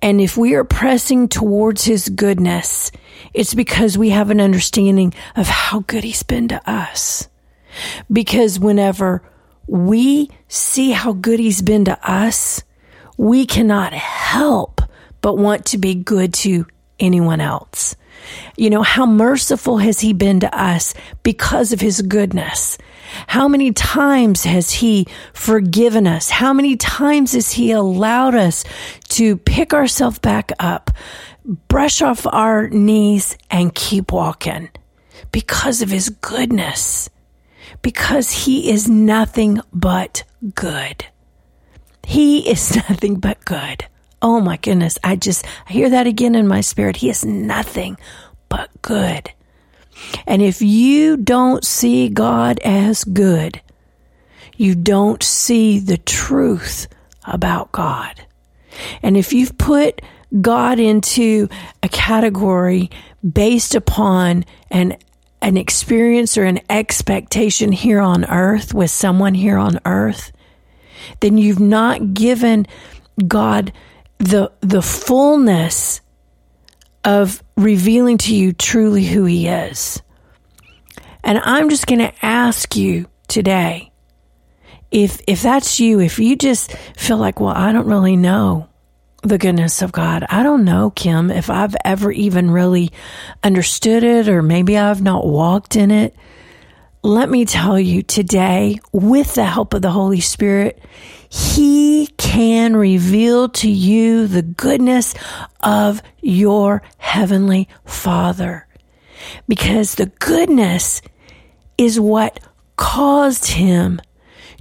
And 0.00 0.18
if 0.18 0.38
we 0.38 0.54
are 0.54 0.64
pressing 0.64 1.28
towards 1.28 1.84
his 1.84 2.08
goodness, 2.08 2.90
it's 3.34 3.52
because 3.52 3.98
we 3.98 4.08
have 4.10 4.30
an 4.30 4.40
understanding 4.40 5.12
of 5.36 5.46
how 5.46 5.80
good 5.80 6.04
he's 6.04 6.22
been 6.22 6.48
to 6.48 6.70
us. 6.70 7.28
Because 8.10 8.58
whenever 8.58 9.22
we 9.66 10.30
see 10.48 10.92
how 10.92 11.12
good 11.12 11.38
he's 11.38 11.60
been 11.60 11.84
to 11.84 11.98
us, 12.10 12.62
we 13.18 13.44
cannot 13.44 13.92
help 13.92 14.80
but 15.20 15.38
want 15.38 15.64
to 15.64 15.78
be 15.78 15.94
good 15.94 16.34
to 16.34 16.66
anyone 16.98 17.40
else. 17.40 17.96
You 18.56 18.70
know, 18.70 18.82
how 18.82 19.06
merciful 19.06 19.78
has 19.78 20.00
he 20.00 20.12
been 20.12 20.40
to 20.40 20.58
us 20.58 20.94
because 21.22 21.72
of 21.72 21.80
his 21.80 22.00
goodness? 22.02 22.78
How 23.26 23.48
many 23.48 23.72
times 23.72 24.44
has 24.44 24.70
he 24.70 25.06
forgiven 25.32 26.06
us? 26.06 26.30
How 26.30 26.52
many 26.52 26.76
times 26.76 27.32
has 27.32 27.52
he 27.52 27.72
allowed 27.72 28.34
us 28.34 28.64
to 29.10 29.36
pick 29.36 29.74
ourselves 29.74 30.18
back 30.18 30.52
up, 30.58 30.90
brush 31.68 32.02
off 32.02 32.26
our 32.26 32.68
knees 32.68 33.36
and 33.50 33.74
keep 33.74 34.12
walking 34.12 34.70
because 35.32 35.82
of 35.82 35.90
his 35.90 36.08
goodness? 36.08 37.10
Because 37.82 38.30
he 38.30 38.70
is 38.70 38.88
nothing 38.88 39.60
but 39.72 40.24
good. 40.54 41.04
He 42.06 42.48
is 42.48 42.74
nothing 42.88 43.16
but 43.16 43.44
good. 43.44 43.86
Oh 44.24 44.40
my 44.40 44.56
goodness. 44.56 44.98
I 45.04 45.16
just 45.16 45.44
I 45.68 45.72
hear 45.72 45.90
that 45.90 46.06
again 46.06 46.34
in 46.34 46.48
my 46.48 46.62
spirit. 46.62 46.96
He 46.96 47.10
is 47.10 47.26
nothing 47.26 47.98
but 48.48 48.70
good. 48.80 49.30
And 50.26 50.40
if 50.40 50.62
you 50.62 51.18
don't 51.18 51.62
see 51.62 52.08
God 52.08 52.58
as 52.64 53.04
good, 53.04 53.60
you 54.56 54.74
don't 54.74 55.22
see 55.22 55.78
the 55.78 55.98
truth 55.98 56.88
about 57.26 57.70
God. 57.72 58.24
And 59.02 59.18
if 59.18 59.34
you've 59.34 59.58
put 59.58 60.00
God 60.40 60.80
into 60.80 61.50
a 61.82 61.88
category 61.90 62.90
based 63.22 63.74
upon 63.74 64.46
an 64.70 64.96
an 65.42 65.58
experience 65.58 66.38
or 66.38 66.44
an 66.44 66.60
expectation 66.70 67.72
here 67.72 68.00
on 68.00 68.24
earth 68.24 68.72
with 68.72 68.90
someone 68.90 69.34
here 69.34 69.58
on 69.58 69.78
earth, 69.84 70.32
then 71.20 71.36
you've 71.36 71.60
not 71.60 72.14
given 72.14 72.66
God 73.28 73.70
the 74.18 74.52
the 74.60 74.82
fullness 74.82 76.00
of 77.04 77.42
revealing 77.56 78.18
to 78.18 78.34
you 78.34 78.52
truly 78.52 79.04
who 79.04 79.24
he 79.24 79.48
is. 79.48 80.02
And 81.22 81.38
I'm 81.38 81.68
just 81.68 81.86
going 81.86 82.00
to 82.00 82.12
ask 82.24 82.76
you 82.76 83.06
today 83.28 83.90
if 84.90 85.20
if 85.26 85.42
that's 85.42 85.80
you, 85.80 86.00
if 86.00 86.18
you 86.18 86.36
just 86.36 86.72
feel 86.96 87.16
like, 87.16 87.40
well, 87.40 87.54
I 87.54 87.72
don't 87.72 87.86
really 87.86 88.16
know 88.16 88.68
the 89.22 89.38
goodness 89.38 89.82
of 89.82 89.90
God. 89.90 90.24
I 90.28 90.42
don't 90.42 90.64
know, 90.64 90.90
Kim, 90.90 91.30
if 91.30 91.50
I've 91.50 91.74
ever 91.84 92.12
even 92.12 92.50
really 92.50 92.90
understood 93.42 94.04
it 94.04 94.28
or 94.28 94.42
maybe 94.42 94.78
I've 94.78 95.02
not 95.02 95.26
walked 95.26 95.76
in 95.76 95.90
it. 95.90 96.14
Let 97.04 97.28
me 97.28 97.44
tell 97.44 97.78
you 97.78 98.02
today, 98.02 98.78
with 98.90 99.34
the 99.34 99.44
help 99.44 99.74
of 99.74 99.82
the 99.82 99.90
Holy 99.90 100.20
Spirit, 100.20 100.82
He 101.28 102.06
can 102.16 102.74
reveal 102.74 103.50
to 103.50 103.70
you 103.70 104.26
the 104.26 104.40
goodness 104.40 105.12
of 105.60 106.00
your 106.22 106.80
Heavenly 106.96 107.68
Father. 107.84 108.66
Because 109.46 109.96
the 109.96 110.06
goodness 110.18 111.02
is 111.76 112.00
what 112.00 112.40
caused 112.76 113.48
Him 113.48 114.00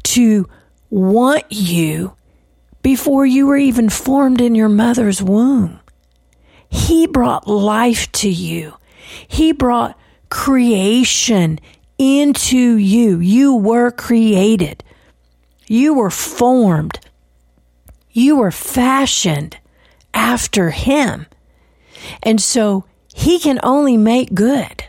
to 0.04 0.50
want 0.90 1.46
you 1.48 2.14
before 2.82 3.26
you 3.26 3.48
were 3.48 3.56
even 3.56 3.88
formed 3.88 4.42
in 4.42 4.54
your 4.54 4.68
mother's 4.68 5.24
womb. 5.24 5.80
He 6.68 7.08
brought 7.08 7.48
life 7.48 8.12
to 8.12 8.30
you. 8.30 8.74
He 9.30 9.54
brought 9.54 9.98
creation 10.30 11.60
into 12.04 12.78
you. 12.78 13.20
You 13.20 13.56
were 13.56 13.92
created. 13.92 14.84
You 15.68 15.94
were 15.94 16.10
formed. 16.10 17.00
You 18.12 18.38
were 18.38 18.52
fashioned 18.52 19.58
after 20.14 20.72
Him. 20.72 21.26
And 22.22 22.42
so 22.42 22.86
He 23.14 23.40
can 23.40 23.60
only 23.64 23.98
make 23.98 24.34
good. 24.34 24.84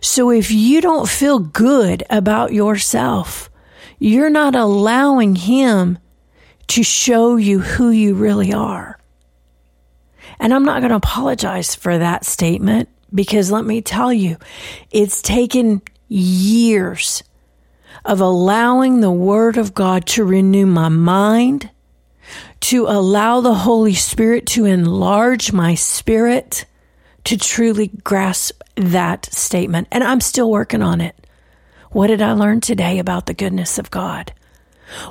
So 0.00 0.30
if 0.30 0.50
you 0.50 0.80
don't 0.80 1.08
feel 1.08 1.38
good 1.38 2.04
about 2.10 2.52
yourself, 2.52 3.50
you're 3.98 4.30
not 4.30 4.54
allowing 4.54 5.34
Him 5.34 5.98
to 6.68 6.82
show 6.82 7.36
you 7.36 7.60
who 7.60 7.90
you 7.90 8.14
really 8.14 8.52
are. 8.52 8.98
And 10.38 10.54
I'm 10.54 10.64
not 10.64 10.80
going 10.80 10.90
to 10.90 10.96
apologize 10.96 11.74
for 11.74 11.98
that 11.98 12.24
statement 12.24 12.88
because 13.14 13.50
let 13.50 13.64
me 13.64 13.80
tell 13.80 14.12
you, 14.12 14.36
it's 14.90 15.22
taken 15.22 15.82
years 16.08 17.22
of 18.04 18.20
allowing 18.20 19.00
the 19.00 19.10
Word 19.10 19.56
of 19.56 19.74
God 19.74 20.06
to 20.06 20.24
renew 20.24 20.66
my 20.66 20.88
mind, 20.88 21.70
to 22.60 22.86
allow 22.86 23.40
the 23.40 23.54
Holy 23.54 23.94
Spirit 23.94 24.46
to 24.46 24.64
enlarge 24.64 25.52
my 25.52 25.74
spirit, 25.74 26.64
to 27.24 27.36
truly 27.36 27.88
grasp 28.04 28.62
that 28.76 29.26
statement. 29.26 29.88
And 29.90 30.04
I'm 30.04 30.20
still 30.20 30.50
working 30.50 30.82
on 30.82 31.00
it. 31.00 31.14
What 31.90 32.08
did 32.08 32.22
I 32.22 32.32
learn 32.32 32.60
today 32.60 32.98
about 32.98 33.26
the 33.26 33.34
goodness 33.34 33.78
of 33.78 33.90
God? 33.90 34.32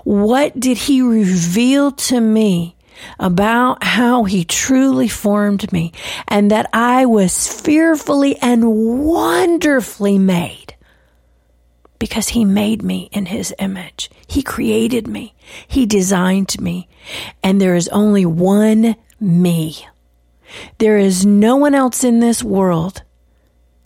What 0.03 0.59
did 0.59 0.77
He 0.77 1.01
reveal 1.01 1.91
to 1.91 2.19
me 2.19 2.76
about 3.19 3.83
how 3.83 4.23
He 4.23 4.43
truly 4.43 5.07
formed 5.07 5.71
me 5.71 5.91
and 6.27 6.51
that 6.51 6.69
I 6.73 7.05
was 7.05 7.47
fearfully 7.47 8.37
and 8.37 9.03
wonderfully 9.03 10.17
made? 10.17 10.75
Because 11.99 12.29
He 12.29 12.45
made 12.45 12.83
me 12.83 13.09
in 13.11 13.27
His 13.27 13.53
image. 13.59 14.09
He 14.27 14.43
created 14.43 15.07
me. 15.07 15.33
He 15.67 15.85
designed 15.85 16.59
me. 16.59 16.87
And 17.43 17.61
there 17.61 17.75
is 17.75 17.87
only 17.89 18.25
one 18.25 18.95
me. 19.19 19.87
There 20.77 20.97
is 20.97 21.25
no 21.25 21.55
one 21.55 21.75
else 21.75 22.03
in 22.03 22.19
this 22.19 22.43
world 22.43 23.03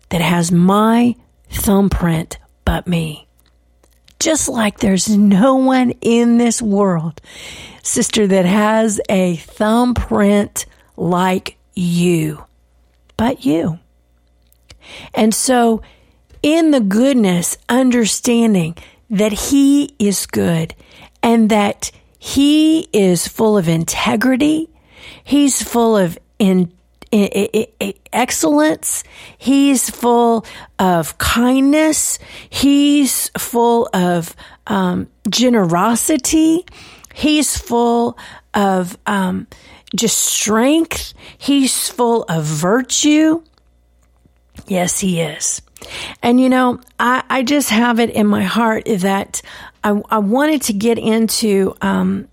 that 0.10 0.22
has 0.22 0.52
my 0.52 1.16
thumbprint 1.50 2.38
but 2.66 2.88
me. 2.88 3.28
Just 4.22 4.48
like 4.48 4.80
there's 4.80 5.10
no 5.10 5.56
one 5.56 5.94
in 6.00 6.38
this 6.38 6.62
world, 6.62 7.20
sister, 7.82 8.28
that 8.28 8.46
has 8.46 9.02
a 9.10 9.38
thumbprint 9.38 10.68
like 10.96 11.58
you, 11.74 12.46
but 13.18 13.44
you. 13.48 13.80
And 15.16 15.34
so, 15.34 15.82
in 16.44 16.70
the 16.70 16.82
goodness, 16.82 17.58
understanding 17.68 18.78
that 19.10 19.32
He 19.32 19.96
is 19.98 20.28
good 20.28 20.76
and 21.24 21.50
that 21.50 21.90
He 22.20 22.90
is 22.94 23.28
full 23.28 23.58
of 23.58 23.68
integrity, 23.68 24.70
He's 25.24 25.64
full 25.64 25.98
of 25.98 26.20
in, 26.38 26.72
excellence. 27.12 29.04
He's 29.38 29.90
full 29.90 30.46
of 30.80 31.18
kindness. 31.18 32.20
He's 32.50 33.30
full 33.38 33.90
of 33.94 34.36
um, 34.68 35.08
generosity. 35.30 36.66
He's 37.14 37.58
full 37.58 38.18
of 38.54 38.98
um, 39.06 39.48
just 39.96 40.18
strength. 40.18 41.14
He's 41.38 41.90
full 41.90 42.24
of 42.24 42.44
virtue. 42.46 43.44
Yes, 44.68 45.00
he 45.00 45.22
is. 45.22 45.62
And 46.22 46.40
you 46.40 46.50
know, 46.50 46.80
I, 47.00 47.24
I 47.30 47.44
just 47.44 47.70
have 47.70 48.00
it 48.00 48.12
in 48.12 48.28
my 48.28 48.44
heart 48.44 48.86
that 48.86 49.42
I, 49.84 50.02
I 50.10 50.20
wanted 50.20 50.62
to 50.64 50.74
get 50.74 50.98
into 50.98 51.76
um, 51.82 52.28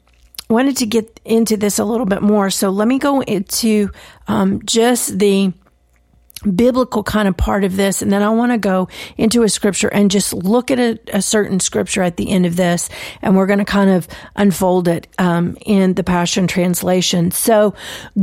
wanted 0.48 0.78
to 0.78 0.86
get 0.86 1.20
into 1.24 1.56
this 1.56 1.78
a 1.78 1.84
little 1.84 2.06
bit 2.06 2.22
more. 2.22 2.50
So 2.50 2.70
let 2.70 2.88
me 2.88 2.98
go 2.98 3.22
into 3.22 3.90
um, 4.26 4.64
just 4.64 5.18
the 5.18 5.52
biblical 6.54 7.02
kind 7.02 7.26
of 7.26 7.36
part 7.36 7.64
of 7.64 7.76
this. 7.76 8.00
And 8.00 8.12
then 8.12 8.22
I 8.22 8.30
want 8.30 8.52
to 8.52 8.58
go 8.58 8.88
into 9.16 9.42
a 9.42 9.48
scripture 9.48 9.88
and 9.88 10.10
just 10.10 10.32
look 10.32 10.70
at 10.70 10.78
a, 10.78 10.98
a, 11.12 11.20
certain 11.20 11.58
scripture 11.58 12.02
at 12.02 12.16
the 12.16 12.30
end 12.30 12.46
of 12.46 12.56
this. 12.56 12.88
And 13.22 13.36
we're 13.36 13.46
going 13.46 13.58
to 13.58 13.64
kind 13.64 13.90
of 13.90 14.06
unfold 14.36 14.88
it 14.88 15.08
um, 15.18 15.56
in 15.66 15.94
the 15.94 16.04
Passion 16.04 16.46
Translation. 16.46 17.30
So, 17.32 17.74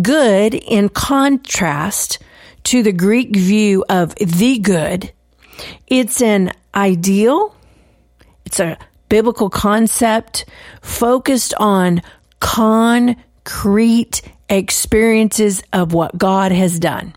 good 0.01 0.53
in 0.53 0.89
contrast 0.89 2.19
to 2.65 2.83
the 2.83 2.93
Greek 2.93 3.35
view 3.35 3.83
of 3.89 4.15
the 4.15 4.59
good, 4.59 5.11
it's 5.87 6.21
an 6.21 6.51
ideal, 6.73 7.55
it's 8.45 8.59
a 8.59 8.77
biblical 9.09 9.49
concept 9.49 10.45
focused 10.81 11.53
on 11.55 12.01
concrete 12.39 14.21
experiences 14.49 15.63
of 15.73 15.93
what 15.93 16.17
God 16.17 16.51
has 16.51 16.79
done. 16.79 17.15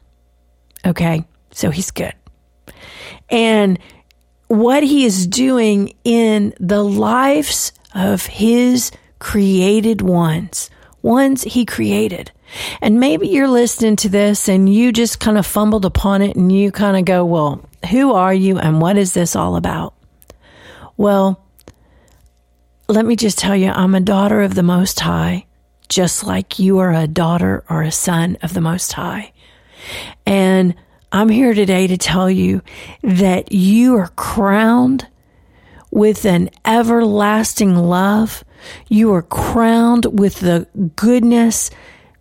Okay. 0.86 1.24
So 1.50 1.70
he's 1.70 1.90
good. 1.90 2.14
And 3.30 3.78
what 4.48 4.82
he 4.82 5.04
is 5.04 5.26
doing 5.26 5.94
in 6.04 6.54
the 6.58 6.82
lives 6.82 7.72
of 7.94 8.26
his 8.26 8.90
created 9.18 10.00
ones, 10.00 10.70
ones 11.02 11.42
he 11.42 11.66
created. 11.66 12.32
And 12.80 12.98
maybe 12.98 13.28
you're 13.28 13.48
listening 13.48 13.96
to 13.96 14.08
this 14.08 14.48
and 14.48 14.72
you 14.72 14.92
just 14.92 15.20
kind 15.20 15.36
of 15.36 15.44
fumbled 15.44 15.84
upon 15.84 16.22
it 16.22 16.36
and 16.36 16.50
you 16.50 16.72
kind 16.72 16.96
of 16.96 17.04
go, 17.04 17.24
well, 17.24 17.68
who 17.90 18.12
are 18.12 18.32
you 18.32 18.58
and 18.58 18.80
what 18.80 18.96
is 18.96 19.12
this 19.12 19.36
all 19.36 19.56
about? 19.56 19.94
Well, 20.96 21.44
let 22.88 23.04
me 23.04 23.16
just 23.16 23.38
tell 23.38 23.54
you, 23.54 23.70
I'm 23.70 23.94
a 23.94 24.00
daughter 24.00 24.40
of 24.40 24.54
the 24.54 24.62
Most 24.62 25.00
High, 25.00 25.44
just 25.90 26.24
like 26.24 26.58
you 26.58 26.78
are 26.78 26.92
a 26.92 27.06
daughter 27.06 27.62
or 27.68 27.82
a 27.82 27.92
son 27.92 28.38
of 28.42 28.54
the 28.54 28.62
Most 28.62 28.94
High. 28.94 29.32
And 30.24 30.74
I'm 31.12 31.28
here 31.28 31.52
today 31.52 31.86
to 31.86 31.98
tell 31.98 32.30
you 32.30 32.62
that 33.02 33.52
you 33.52 33.96
are 33.96 34.08
crowned 34.16 35.06
with 35.90 36.24
an 36.24 36.48
everlasting 36.64 37.76
love. 37.76 38.42
You 38.88 39.12
are 39.12 39.22
crowned 39.22 40.06
with 40.06 40.40
the 40.40 40.66
goodness, 40.96 41.70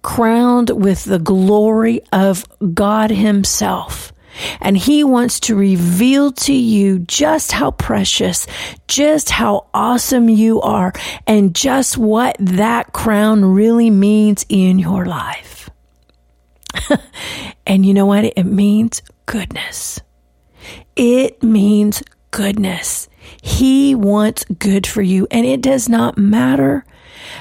crowned 0.02 0.70
with 0.72 1.06
the 1.06 1.20
glory 1.20 2.02
of 2.12 2.46
God 2.74 3.10
Himself. 3.10 4.12
And 4.62 4.78
He 4.78 5.04
wants 5.04 5.40
to 5.42 5.56
reveal 5.56 6.32
to 6.34 6.54
you 6.54 7.00
just 7.00 7.52
how 7.52 7.72
precious, 7.72 8.48
just 8.88 9.30
how 9.30 9.68
awesome 9.74 10.30
you 10.30 10.62
are, 10.62 10.94
and 11.26 11.56
just 11.56 11.98
what 11.98 12.36
that 12.40 12.94
crown 12.94 13.44
really 13.46 13.90
means 13.90 14.46
in 14.50 14.80
your 14.80 15.06
life. 15.06 15.70
and 17.68 17.86
you 17.86 17.94
know 17.94 18.06
what? 18.06 18.26
It 18.26 18.46
means 18.46 19.02
goodness. 19.26 20.00
It 20.96 21.42
means 21.44 22.04
goodness. 22.32 23.08
He 23.42 23.96
wants 23.96 24.46
good 24.46 24.88
for 24.88 25.02
you. 25.02 25.28
And 25.32 25.46
it 25.46 25.62
does 25.62 25.88
not 25.88 26.18
matter 26.18 26.86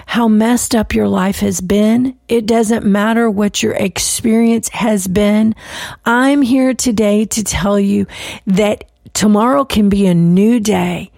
how 0.07 0.29
messed 0.29 0.75
up 0.75 0.95
your 0.95 1.09
life 1.09 1.41
has 1.41 1.61
been. 1.61 2.17
It 2.29 2.47
doesn't 2.47 2.85
matter 2.85 3.31
what 3.31 3.63
your 3.63 3.75
experience 3.75 4.69
has 4.71 5.07
been. 5.07 5.55
I'm 6.05 6.43
here 6.43 6.75
today 6.75 7.25
to 7.27 7.45
tell 7.45 7.79
you 7.79 8.07
that 8.47 8.91
tomorrow 9.15 9.65
can 9.65 9.89
be 9.89 10.07
a 10.07 10.15
new 10.15 10.61
day 10.61 11.11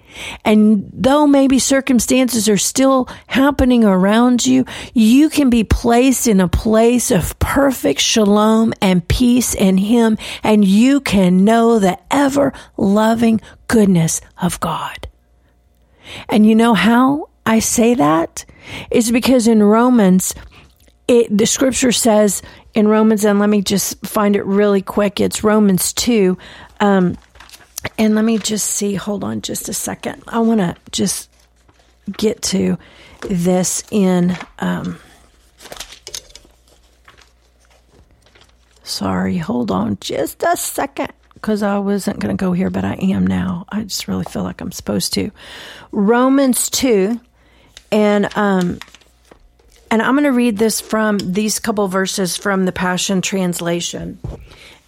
and 0.45 0.89
though 0.93 1.27
maybe 1.27 1.59
circumstances 1.59 2.49
are 2.49 2.59
still 2.59 3.09
happening 3.27 3.85
around 3.85 4.47
you, 4.47 4.65
you 4.95 5.29
can 5.29 5.51
be 5.51 5.65
placed 5.65 6.27
in 6.27 6.41
a 6.41 6.49
place 6.49 7.11
of 7.11 7.39
perfect 7.39 8.01
shalom 8.01 8.73
and 8.81 9.07
peace 9.07 9.55
in 9.55 9.79
Him, 9.79 10.19
and 10.43 10.65
you 10.65 11.01
can 11.01 11.45
know 11.45 11.79
the 11.79 11.99
ever 12.11 12.53
loving 12.77 13.41
goodness 13.67 14.21
of 14.41 14.61
God. 14.61 15.09
And 16.29 16.47
you 16.47 16.55
know 16.55 16.75
how 16.75 17.27
I 17.49 17.61
say 17.61 17.95
that? 17.95 18.45
Is 18.90 19.11
because 19.11 19.49
in 19.49 19.62
Romans, 19.62 20.34
it, 21.08 21.37
the 21.37 21.47
scripture 21.47 21.93
says 21.93 22.43
in 22.75 22.87
Romans, 22.87 23.25
and 23.25 23.41
let 23.41 23.49
me 23.49 23.63
just 23.63 24.04
find 24.06 24.37
it 24.37 24.45
really 24.45 24.82
quick. 24.82 25.19
It's 25.19 25.43
Romans 25.43 25.95
2. 25.95 26.37
Um, 26.80 27.17
and 27.97 28.15
let 28.15 28.25
me 28.26 28.37
just 28.37 28.67
see, 28.67 28.95
hold 28.95 29.25
on 29.25 29.41
just 29.41 29.69
a 29.71 29.73
second. 29.73 30.23
I 30.28 30.41
want 30.41 30.61
to 30.61 30.76
just 30.93 31.30
get 32.19 32.43
to 32.43 32.76
this 33.23 33.82
in. 33.91 34.37
Um, 34.58 34.99
sorry, 38.82 39.39
hold 39.39 39.71
on 39.71 39.97
just 40.00 40.43
a 40.43 40.54
second 40.54 41.13
because 41.32 41.63
I 41.63 41.78
wasn't 41.78 42.19
going 42.19 42.37
to 42.37 42.41
go 42.41 42.52
here, 42.52 42.69
but 42.69 42.84
I 42.84 42.95
am 42.95 43.26
now. 43.26 43.65
I 43.71 43.84
just 43.84 44.06
really 44.06 44.25
feel 44.25 44.43
like 44.43 44.61
I'm 44.61 44.73
supposed 44.73 45.15
to. 45.15 45.30
Romans 45.93 46.69
2, 46.69 47.19
and 47.91 48.37
um, 48.37 48.79
and 49.91 50.03
I'm 50.03 50.15
going 50.15 50.25
to 50.25 50.33
read 50.33 50.59
this 50.59 50.81
from 50.81 51.19
these 51.19 51.59
couple 51.59 51.89
verses 51.89 52.37
from 52.37 52.65
the 52.65 52.73
Passion 52.73 53.23
Translation, 53.23 54.19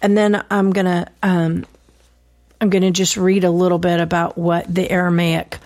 and 0.01 0.17
then 0.17 0.43
I'm 0.51 0.71
going 0.71 0.85
to 0.85 1.07
um, 1.23 1.65
I'm 2.59 2.69
going 2.69 2.83
to 2.83 2.91
just 2.91 3.17
read 3.17 3.43
a 3.43 3.51
little 3.51 3.79
bit 3.79 3.99
about 3.99 4.37
what 4.37 4.73
the 4.73 4.89
Aramaic 4.89 5.57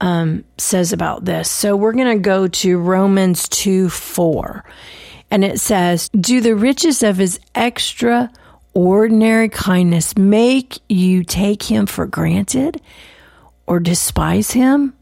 um, 0.00 0.44
says 0.58 0.92
about 0.92 1.24
this. 1.24 1.50
So 1.50 1.76
we're 1.76 1.92
going 1.92 2.16
to 2.16 2.22
go 2.22 2.46
to 2.46 2.78
Romans 2.78 3.48
2 3.48 3.88
4. 3.88 4.64
And 5.30 5.44
it 5.44 5.58
says, 5.58 6.08
Do 6.10 6.40
the 6.40 6.54
riches 6.54 7.02
of 7.02 7.16
his 7.16 7.40
extraordinary 7.54 9.48
kindness 9.48 10.16
make 10.16 10.78
you 10.88 11.24
take 11.24 11.62
him 11.62 11.86
for 11.86 12.06
granted 12.06 12.80
or 13.66 13.80
despise 13.80 14.52
him? 14.52 14.94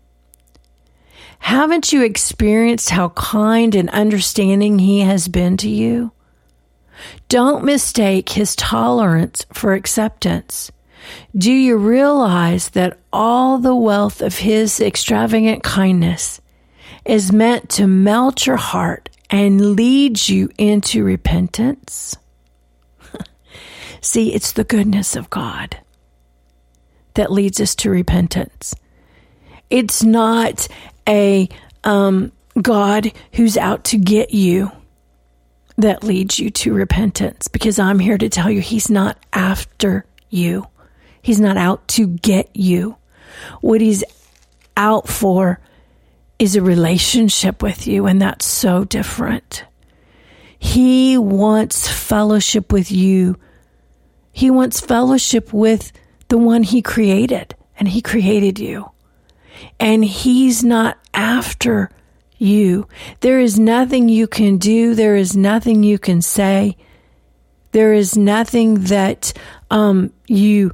Haven't 1.42 1.92
you 1.92 2.02
experienced 2.02 2.90
how 2.90 3.10
kind 3.10 3.74
and 3.74 3.90
understanding 3.90 4.78
he 4.78 5.00
has 5.00 5.28
been 5.28 5.56
to 5.58 5.68
you? 5.68 6.12
Don't 7.28 7.64
mistake 7.64 8.30
his 8.30 8.56
tolerance 8.56 9.44
for 9.52 9.74
acceptance. 9.74 10.70
Do 11.36 11.52
you 11.52 11.76
realize 11.76 12.70
that 12.70 12.98
all 13.12 13.58
the 13.58 13.74
wealth 13.74 14.22
of 14.22 14.38
His 14.38 14.80
extravagant 14.80 15.62
kindness 15.62 16.40
is 17.04 17.32
meant 17.32 17.68
to 17.70 17.86
melt 17.86 18.46
your 18.46 18.56
heart 18.56 19.08
and 19.30 19.74
lead 19.74 20.28
you 20.28 20.48
into 20.58 21.02
repentance? 21.02 22.16
See, 24.00 24.32
it's 24.32 24.52
the 24.52 24.64
goodness 24.64 25.16
of 25.16 25.30
God 25.30 25.78
that 27.14 27.32
leads 27.32 27.60
us 27.60 27.74
to 27.76 27.90
repentance. 27.90 28.74
It's 29.70 30.02
not 30.02 30.68
a 31.08 31.48
um, 31.84 32.32
God 32.60 33.12
who's 33.32 33.56
out 33.56 33.84
to 33.84 33.98
get 33.98 34.32
you 34.32 34.70
that 35.78 36.04
leads 36.04 36.38
you 36.38 36.50
to 36.50 36.74
repentance 36.74 37.48
because 37.48 37.78
I'm 37.78 37.98
here 37.98 38.18
to 38.18 38.28
tell 38.28 38.50
you 38.50 38.60
He's 38.60 38.90
not 38.90 39.16
after 39.32 40.04
you. 40.28 40.66
He's 41.22 41.40
not 41.40 41.56
out 41.56 41.86
to 41.88 42.06
get 42.06 42.54
you. 42.54 42.96
What 43.60 43.80
he's 43.80 44.04
out 44.76 45.08
for 45.08 45.60
is 46.38 46.56
a 46.56 46.62
relationship 46.62 47.62
with 47.62 47.86
you, 47.86 48.06
and 48.06 48.20
that's 48.20 48.44
so 48.44 48.84
different. 48.84 49.64
He 50.58 51.16
wants 51.16 51.88
fellowship 51.88 52.72
with 52.72 52.90
you. 52.90 53.36
He 54.32 54.50
wants 54.50 54.80
fellowship 54.80 55.52
with 55.52 55.92
the 56.28 56.38
one 56.38 56.62
he 56.62 56.82
created, 56.82 57.54
and 57.78 57.88
he 57.88 58.02
created 58.02 58.58
you. 58.58 58.90
And 59.78 60.04
he's 60.04 60.62
not 60.62 60.98
after 61.14 61.90
you. 62.38 62.88
There 63.20 63.40
is 63.40 63.58
nothing 63.58 64.08
you 64.08 64.26
can 64.26 64.58
do, 64.58 64.94
there 64.94 65.16
is 65.16 65.36
nothing 65.36 65.82
you 65.82 65.98
can 65.98 66.22
say, 66.22 66.76
there 67.72 67.92
is 67.92 68.16
nothing 68.16 68.84
that 68.84 69.32
um, 69.70 70.12
you 70.26 70.72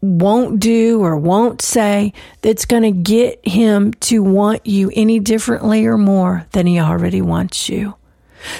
won't 0.00 0.60
do 0.60 1.02
or 1.02 1.16
won't 1.16 1.60
say 1.60 2.12
that's 2.40 2.64
going 2.64 2.82
to 2.82 2.90
get 2.90 3.46
him 3.46 3.92
to 3.94 4.22
want 4.22 4.66
you 4.66 4.90
any 4.94 5.20
differently 5.20 5.86
or 5.86 5.98
more 5.98 6.46
than 6.52 6.66
he 6.66 6.80
already 6.80 7.20
wants 7.20 7.68
you. 7.68 7.94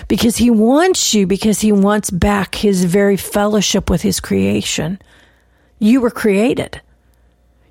Because 0.08 0.36
he 0.36 0.50
wants 0.50 1.14
you 1.14 1.26
because 1.26 1.60
he 1.60 1.72
wants 1.72 2.10
back 2.10 2.54
his 2.54 2.84
very 2.84 3.16
fellowship 3.16 3.88
with 3.88 4.02
his 4.02 4.20
creation. 4.20 5.00
You 5.78 6.02
were 6.02 6.10
created. 6.10 6.82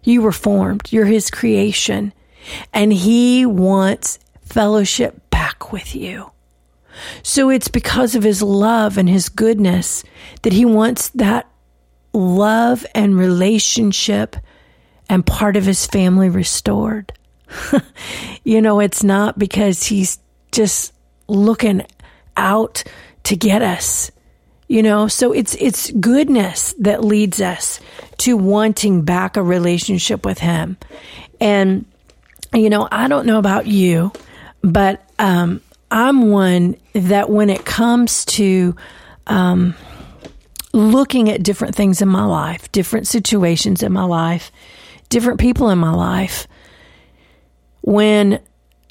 You 0.03 0.21
were 0.21 0.31
formed. 0.31 0.91
You're 0.91 1.05
his 1.05 1.29
creation. 1.29 2.13
And 2.73 2.91
he 2.93 3.45
wants 3.45 4.19
fellowship 4.41 5.29
back 5.29 5.71
with 5.71 5.95
you. 5.95 6.31
So 7.23 7.49
it's 7.49 7.67
because 7.67 8.15
of 8.15 8.23
his 8.23 8.41
love 8.41 8.97
and 8.97 9.07
his 9.07 9.29
goodness 9.29 10.03
that 10.41 10.53
he 10.53 10.65
wants 10.65 11.09
that 11.09 11.47
love 12.13 12.85
and 12.93 13.17
relationship 13.17 14.35
and 15.07 15.25
part 15.25 15.55
of 15.55 15.65
his 15.65 15.85
family 15.85 16.29
restored. 16.29 17.13
you 18.43 18.61
know, 18.61 18.79
it's 18.79 19.03
not 19.03 19.39
because 19.39 19.83
he's 19.83 20.19
just 20.51 20.93
looking 21.27 21.85
out 22.37 22.83
to 23.23 23.35
get 23.35 23.61
us. 23.61 24.11
You 24.69 24.83
know, 24.83 25.07
so 25.07 25.33
it's 25.33 25.55
it's 25.55 25.89
goodness 25.91 26.75
that 26.77 27.03
leads 27.03 27.41
us 27.41 27.79
to 28.19 28.37
wanting 28.37 29.01
back 29.01 29.35
a 29.35 29.41
relationship 29.41 30.23
with 30.23 30.37
him. 30.37 30.77
And 31.41 31.85
you 32.53 32.69
know, 32.69 32.87
I 32.91 33.07
don't 33.07 33.25
know 33.25 33.39
about 33.39 33.65
you, 33.65 34.11
but 34.61 35.03
um, 35.17 35.61
I'm 35.89 36.29
one 36.29 36.75
that 36.93 37.31
when 37.31 37.49
it 37.49 37.65
comes 37.65 38.25
to 38.25 38.75
um, 39.25 39.73
looking 40.71 41.29
at 41.29 41.41
different 41.41 41.73
things 41.73 41.99
in 41.99 42.07
my 42.07 42.25
life, 42.25 42.71
different 42.71 43.07
situations 43.07 43.81
in 43.81 43.91
my 43.91 44.03
life, 44.03 44.51
different 45.09 45.39
people 45.39 45.71
in 45.71 45.79
my 45.79 45.93
life, 45.93 46.47
when 47.81 48.39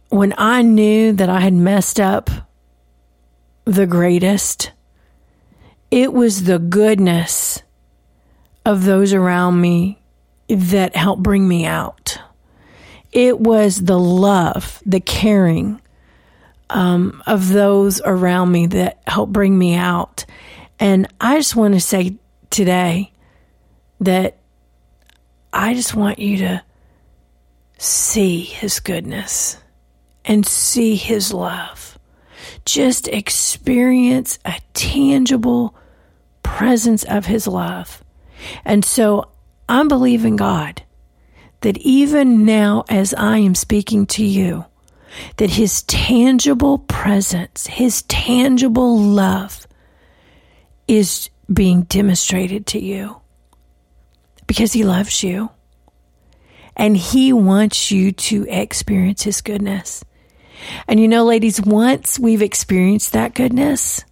when 0.08 0.34
I 0.36 0.62
knew 0.62 1.12
that 1.12 1.28
I 1.28 1.38
had 1.38 1.52
messed 1.52 2.00
up 2.00 2.30
the 3.64 3.86
greatest, 3.86 4.72
it 5.90 6.12
was 6.12 6.44
the 6.44 6.58
goodness 6.58 7.62
of 8.64 8.84
those 8.84 9.12
around 9.12 9.60
me 9.60 9.98
that 10.48 10.96
helped 10.96 11.22
bring 11.22 11.46
me 11.46 11.64
out. 11.64 12.18
It 13.12 13.40
was 13.40 13.82
the 13.84 13.98
love, 13.98 14.82
the 14.84 15.00
caring 15.00 15.80
um, 16.70 17.22
of 17.26 17.48
those 17.48 18.00
around 18.04 18.52
me 18.52 18.66
that 18.66 19.00
helped 19.06 19.32
bring 19.32 19.58
me 19.58 19.74
out. 19.74 20.26
And 20.78 21.08
I 21.20 21.36
just 21.36 21.56
want 21.56 21.74
to 21.74 21.80
say 21.80 22.16
today 22.50 23.12
that 24.00 24.36
I 25.52 25.74
just 25.74 25.94
want 25.94 26.18
you 26.18 26.38
to 26.38 26.62
see 27.78 28.40
His 28.40 28.80
goodness 28.80 29.56
and 30.24 30.46
see 30.46 30.96
His 30.96 31.32
love. 31.32 31.98
Just 32.64 33.08
experience 33.08 34.38
a 34.44 34.60
tangible 34.74 35.74
presence 36.48 37.04
of 37.04 37.26
His 37.26 37.46
love. 37.46 38.02
And 38.64 38.84
so 38.84 39.30
I'm 39.68 39.88
believing 39.88 40.36
God 40.36 40.82
that 41.60 41.76
even 41.78 42.44
now, 42.44 42.84
as 42.88 43.14
I 43.14 43.38
am 43.38 43.54
speaking 43.54 44.06
to 44.06 44.24
you, 44.24 44.64
that 45.36 45.50
His 45.50 45.82
tangible 45.82 46.78
presence, 46.78 47.66
His 47.66 48.02
tangible 48.02 48.98
love 48.98 49.66
is 50.86 51.30
being 51.52 51.82
demonstrated 51.82 52.66
to 52.68 52.80
you 52.80 53.20
because 54.46 54.72
He 54.72 54.84
loves 54.84 55.22
you 55.22 55.50
and 56.76 56.96
He 56.96 57.32
wants 57.32 57.90
you 57.90 58.12
to 58.12 58.46
experience 58.48 59.22
His 59.22 59.40
goodness. 59.40 60.04
And 60.88 60.98
you 60.98 61.08
know, 61.08 61.24
ladies, 61.24 61.60
once 61.60 62.18
we've 62.18 62.42
experienced 62.42 63.12
that 63.12 63.34
goodness, 63.34 64.04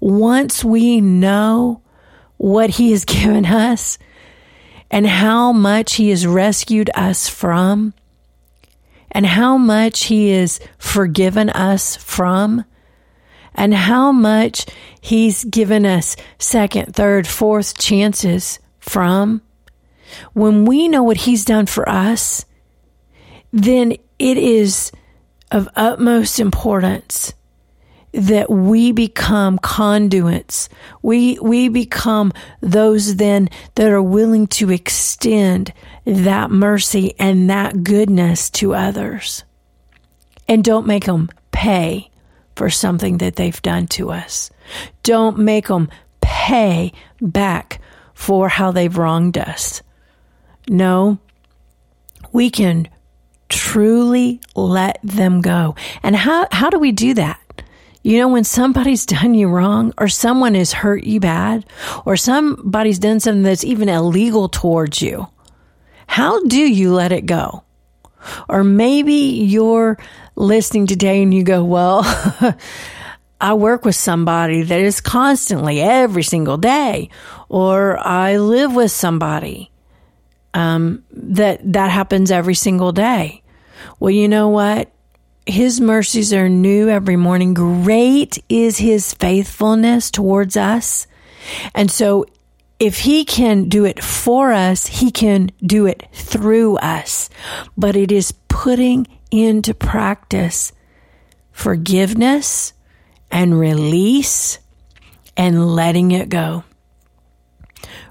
once 0.00 0.64
we 0.64 1.00
know 1.00 1.82
what 2.36 2.70
He 2.70 2.90
has 2.92 3.04
given 3.04 3.46
us 3.46 3.98
and 4.90 5.06
how 5.06 5.52
much 5.52 5.94
He 5.94 6.10
has 6.10 6.26
rescued 6.26 6.90
us 6.94 7.28
from, 7.28 7.94
and 9.10 9.26
how 9.26 9.58
much 9.58 10.04
He 10.04 10.30
has 10.30 10.60
forgiven 10.78 11.50
us 11.50 11.96
from, 11.96 12.64
and 13.54 13.74
how 13.74 14.12
much 14.12 14.66
He's 15.00 15.44
given 15.44 15.84
us 15.84 16.16
second, 16.38 16.94
third, 16.94 17.26
fourth 17.26 17.76
chances 17.78 18.58
from, 18.78 19.42
when 20.32 20.64
we 20.64 20.88
know 20.88 21.02
what 21.02 21.18
He's 21.18 21.44
done 21.44 21.66
for 21.66 21.88
us, 21.88 22.46
then 23.52 23.92
it 24.18 24.38
is 24.38 24.90
of 25.50 25.68
utmost 25.76 26.40
importance 26.40 27.34
that 28.18 28.50
we 28.50 28.90
become 28.90 29.58
conduits. 29.58 30.68
We, 31.02 31.38
we 31.38 31.68
become 31.68 32.32
those 32.60 33.14
then 33.14 33.48
that 33.76 33.92
are 33.92 34.02
willing 34.02 34.48
to 34.48 34.72
extend 34.72 35.72
that 36.04 36.50
mercy 36.50 37.14
and 37.20 37.48
that 37.48 37.84
goodness 37.84 38.50
to 38.50 38.74
others. 38.74 39.44
And 40.48 40.64
don't 40.64 40.86
make 40.86 41.04
them 41.04 41.30
pay 41.52 42.10
for 42.56 42.70
something 42.70 43.18
that 43.18 43.36
they've 43.36 43.62
done 43.62 43.86
to 43.86 44.10
us. 44.10 44.50
Don't 45.04 45.38
make 45.38 45.68
them 45.68 45.88
pay 46.20 46.92
back 47.20 47.80
for 48.14 48.48
how 48.48 48.72
they've 48.72 48.98
wronged 48.98 49.38
us. 49.38 49.80
No, 50.68 51.18
we 52.32 52.50
can 52.50 52.88
truly 53.48 54.40
let 54.56 54.98
them 55.04 55.40
go. 55.40 55.76
And 56.02 56.16
how, 56.16 56.48
how 56.50 56.68
do 56.68 56.80
we 56.80 56.90
do 56.90 57.14
that? 57.14 57.40
You 58.02 58.18
know, 58.18 58.28
when 58.28 58.44
somebody's 58.44 59.06
done 59.06 59.34
you 59.34 59.48
wrong 59.48 59.92
or 59.98 60.08
someone 60.08 60.54
has 60.54 60.72
hurt 60.72 61.04
you 61.04 61.20
bad 61.20 61.66
or 62.04 62.16
somebody's 62.16 62.98
done 62.98 63.20
something 63.20 63.42
that's 63.42 63.64
even 63.64 63.88
illegal 63.88 64.48
towards 64.48 65.02
you, 65.02 65.26
how 66.06 66.42
do 66.44 66.60
you 66.60 66.92
let 66.94 67.12
it 67.12 67.26
go? 67.26 67.64
Or 68.48 68.64
maybe 68.64 69.12
you're 69.12 69.98
listening 70.36 70.86
today 70.86 71.22
and 71.22 71.32
you 71.32 71.44
go, 71.44 71.64
well, 71.64 72.02
I 73.40 73.54
work 73.54 73.84
with 73.84 73.94
somebody 73.94 74.62
that 74.62 74.80
is 74.80 75.00
constantly 75.00 75.80
every 75.80 76.24
single 76.24 76.56
day, 76.56 77.10
or 77.48 77.98
I 77.98 78.38
live 78.38 78.74
with 78.74 78.90
somebody 78.90 79.70
um, 80.54 81.04
that 81.12 81.60
that 81.72 81.90
happens 81.90 82.32
every 82.32 82.56
single 82.56 82.90
day. 82.90 83.42
Well, 84.00 84.10
you 84.10 84.26
know 84.28 84.48
what? 84.48 84.90
His 85.48 85.80
mercies 85.80 86.34
are 86.34 86.50
new 86.50 86.90
every 86.90 87.16
morning. 87.16 87.54
Great 87.54 88.36
is 88.50 88.76
his 88.76 89.14
faithfulness 89.14 90.10
towards 90.10 90.58
us. 90.58 91.06
And 91.74 91.90
so 91.90 92.26
if 92.78 92.98
he 92.98 93.24
can 93.24 93.66
do 93.70 93.86
it 93.86 94.04
for 94.04 94.52
us, 94.52 94.86
he 94.86 95.10
can 95.10 95.50
do 95.64 95.86
it 95.86 96.06
through 96.12 96.76
us. 96.76 97.30
But 97.78 97.96
it 97.96 98.12
is 98.12 98.32
putting 98.48 99.06
into 99.30 99.72
practice 99.72 100.72
forgiveness 101.50 102.74
and 103.30 103.58
release 103.58 104.58
and 105.34 105.74
letting 105.74 106.10
it 106.10 106.28
go. 106.28 106.64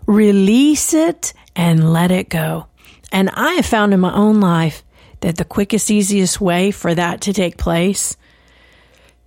Release 0.07 0.91
it 0.95 1.33
and 1.55 1.93
let 1.93 2.09
it 2.09 2.29
go. 2.29 2.65
And 3.11 3.29
I 3.29 3.53
have 3.53 3.65
found 3.67 3.93
in 3.93 3.99
my 3.99 4.13
own 4.13 4.39
life 4.39 4.83
that 5.21 5.37
the 5.37 5.45
quickest, 5.45 5.89
easiest 5.89 6.39
way 6.39 6.71
for 6.71 6.93
that 6.93 7.21
to 7.21 7.33
take 7.33 7.57
place 7.57 8.17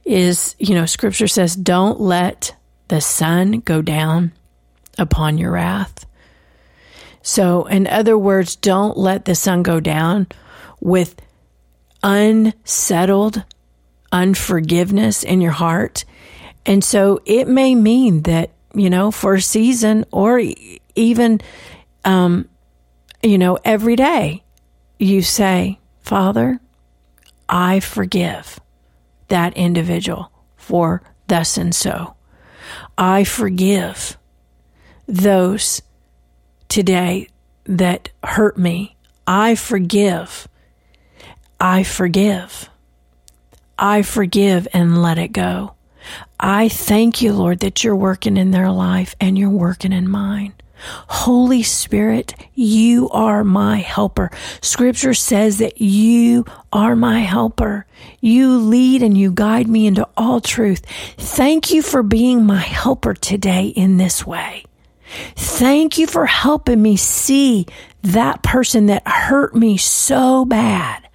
is, 0.05 0.57
you 0.59 0.75
know, 0.75 0.87
scripture 0.87 1.29
says, 1.29 1.55
don't 1.55 2.01
let 2.01 2.55
the 2.89 3.01
sun 3.01 3.61
go 3.61 3.83
down 3.83 4.33
upon 4.99 5.39
your 5.39 5.53
wrath. 5.53 6.07
So, 7.23 7.67
in 7.67 7.87
other 7.87 8.17
words, 8.17 8.57
don't 8.57 8.97
let 8.97 9.25
the 9.25 9.35
sun 9.35 9.63
go 9.63 9.79
down 9.79 10.27
with 10.81 11.21
unsettled 12.03 13.45
unforgiveness 14.13 15.23
in 15.23 15.41
your 15.41 15.53
heart. 15.53 16.05
And 16.67 16.83
so 16.83 17.21
it 17.25 17.49
may 17.49 17.75
mean 17.75 18.23
that, 18.23 18.51
you 18.75 18.91
know, 18.91 19.11
for 19.11 19.35
a 19.35 19.41
season 19.41 20.05
or 20.11 20.43
even, 20.95 21.41
um, 22.05 22.49
you 23.23 23.39
know, 23.39 23.59
every 23.65 23.97
day 23.97 24.43
you 24.99 25.23
say, 25.23 25.79
Father, 26.11 26.59
I 27.49 27.79
forgive 27.79 28.59
that 29.29 29.57
individual 29.57 30.33
for 30.57 31.05
thus 31.29 31.57
and 31.57 31.73
so. 31.73 32.15
I 32.99 33.23
forgive 33.23 34.19
those 35.07 35.83
today 36.67 37.29
that 37.63 38.09
hurt 38.25 38.59
me. 38.59 38.97
I 39.25 39.55
forgive. 39.55 40.49
I 41.61 41.85
forgive. 41.85 42.69
I 43.79 44.03
forgive 44.03 44.67
and 44.73 45.01
let 45.01 45.17
it 45.17 45.31
go. 45.31 45.75
I 46.41 46.69
thank 46.69 47.23
you, 47.23 47.33
Lord, 47.33 47.61
that 47.61 47.85
you're 47.85 47.95
working 47.95 48.37
in 48.37 48.51
their 48.51 48.73
life 48.73 49.15
and 49.21 49.39
you're 49.39 49.49
working 49.49 49.93
in 49.93 50.11
mine. 50.11 50.55
Holy 50.83 51.63
Spirit, 51.63 52.35
you 52.55 53.09
are 53.11 53.45
my 53.45 53.79
helper. 53.79 54.31
Scripture 54.61 55.15
says 55.15 55.59
that 55.59 55.81
you 55.81 56.45
are 56.73 56.97
my 56.97 57.21
helper. 57.21 57.87
You 58.21 58.59
lead 58.59 59.03
and 59.03 59.17
you 59.17 59.33
guide 59.33 59.69
me 59.69 59.87
into 59.87 60.09
all 60.17 60.41
truth. 60.41 60.85
Thank 61.17 61.73
you 61.73 61.83
for 61.83 62.03
being 62.03 62.45
my 62.45 62.61
helper 62.61 63.15
today 63.15 63.67
in 63.67 63.97
this 63.97 64.27
way. 64.27 64.65
Thank 65.37 65.99
you 65.99 66.07
for 66.07 66.27
helping 66.27 66.81
me 66.81 66.97
see 66.97 67.67
that 68.03 68.43
person 68.43 68.87
that 68.87 69.07
hurt 69.07 69.55
me 69.55 69.77
so 69.77 70.45
bad 70.45 71.09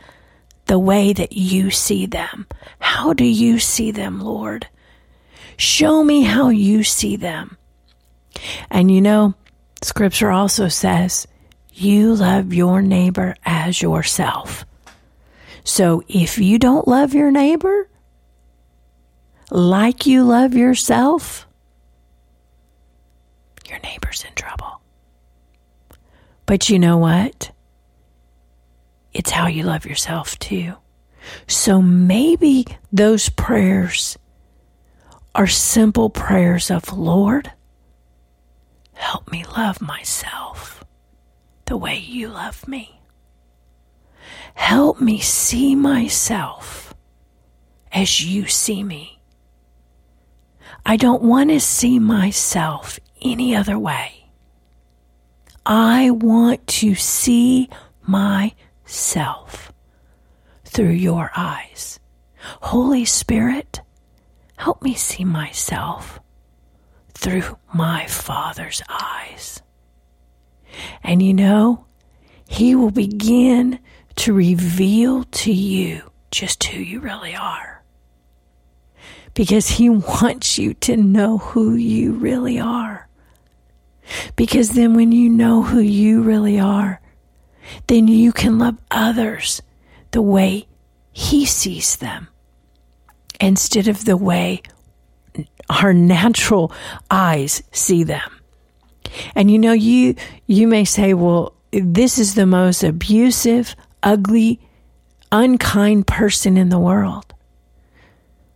the 0.65 0.79
way 0.79 1.13
that 1.13 1.33
you 1.33 1.71
see 1.71 2.05
them. 2.05 2.47
How 2.79 3.13
do 3.13 3.23
you 3.23 3.59
see 3.59 3.91
them, 3.91 4.19
Lord? 4.19 4.67
Show 5.57 6.03
me 6.03 6.23
how 6.23 6.49
you 6.49 6.83
see 6.83 7.15
them. 7.15 7.57
And 8.69 8.91
you 8.91 9.01
know, 9.01 9.35
Scripture 9.85 10.31
also 10.31 10.67
says, 10.67 11.27
you 11.71 12.15
love 12.15 12.55
your 12.55 12.81
neighbor 12.81 13.35
as 13.45 13.83
yourself. 13.83 14.65
So 15.63 16.01
if 16.07 16.39
you 16.39 16.57
don't 16.57 16.87
love 16.87 17.13
your 17.13 17.29
neighbor 17.29 17.87
like 19.51 20.07
you 20.07 20.23
love 20.23 20.55
yourself, 20.55 21.47
your 23.69 23.77
neighbor's 23.81 24.25
in 24.27 24.33
trouble. 24.33 24.81
But 26.47 26.67
you 26.67 26.79
know 26.79 26.97
what? 26.97 27.51
It's 29.13 29.29
how 29.29 29.45
you 29.45 29.61
love 29.61 29.85
yourself 29.85 30.39
too. 30.39 30.73
So 31.47 31.79
maybe 31.79 32.65
those 32.91 33.29
prayers 33.29 34.17
are 35.35 35.45
simple 35.45 36.09
prayers 36.09 36.71
of 36.71 36.91
Lord, 36.91 37.51
help 38.95 39.31
me 39.31 39.45
love 39.55 39.81
myself 39.81 40.83
the 41.65 41.77
way 41.77 41.97
you 41.97 42.27
love 42.27 42.67
me. 42.67 42.99
Help 44.55 44.99
me 44.99 45.19
see 45.19 45.75
myself 45.75 46.93
as 47.91 48.23
you 48.23 48.47
see 48.47 48.83
me. 48.83 49.19
I 50.85 50.97
don't 50.97 51.23
want 51.23 51.49
to 51.49 51.59
see 51.59 51.99
myself 51.99 52.99
any 53.21 53.55
other 53.55 53.77
way. 53.79 54.29
I 55.65 56.11
want 56.11 56.65
to 56.67 56.93
see 56.95 57.69
myself 58.03 59.73
through 60.63 60.91
your 60.91 61.31
eyes. 61.35 61.99
Holy 62.61 63.05
Spirit, 63.05 63.81
help 64.57 64.83
me 64.83 64.93
see 64.93 65.25
myself 65.25 66.19
through 67.15 67.57
my 67.73 68.05
Father's 68.05 68.83
eyes. 68.87 69.61
And 71.03 71.23
you 71.23 71.33
know, 71.33 71.85
He 72.47 72.75
will 72.75 72.91
begin 72.91 73.79
to 74.17 74.33
reveal 74.33 75.23
to 75.23 75.51
you 75.51 76.11
just 76.31 76.63
who 76.65 76.79
you 76.79 76.99
really 76.99 77.35
are. 77.35 77.83
Because 79.33 79.69
He 79.69 79.89
wants 79.89 80.57
you 80.57 80.73
to 80.75 80.95
know 80.97 81.37
who 81.37 81.75
you 81.75 82.13
really 82.13 82.59
are. 82.59 83.07
Because 84.35 84.69
then, 84.69 84.93
when 84.93 85.11
you 85.11 85.29
know 85.29 85.63
who 85.63 85.79
you 85.79 86.21
really 86.21 86.59
are, 86.59 87.01
then 87.87 88.07
you 88.07 88.31
can 88.31 88.59
love 88.59 88.77
others 88.91 89.61
the 90.11 90.21
way 90.21 90.67
He 91.11 91.45
sees 91.45 91.95
them 91.95 92.27
instead 93.39 93.87
of 93.87 94.05
the 94.05 94.17
way 94.17 94.61
our 95.69 95.93
natural 95.93 96.71
eyes 97.09 97.63
see 97.71 98.03
them. 98.03 98.31
And 99.35 99.49
you 99.49 99.59
know, 99.59 99.73
you 99.73 100.15
you 100.47 100.67
may 100.67 100.85
say, 100.85 101.13
well, 101.13 101.53
this 101.71 102.17
is 102.19 102.35
the 102.35 102.45
most 102.45 102.83
abusive, 102.83 103.75
ugly, 104.03 104.59
unkind 105.31 106.07
person 106.07 106.57
in 106.57 106.69
the 106.69 106.79
world. 106.79 107.33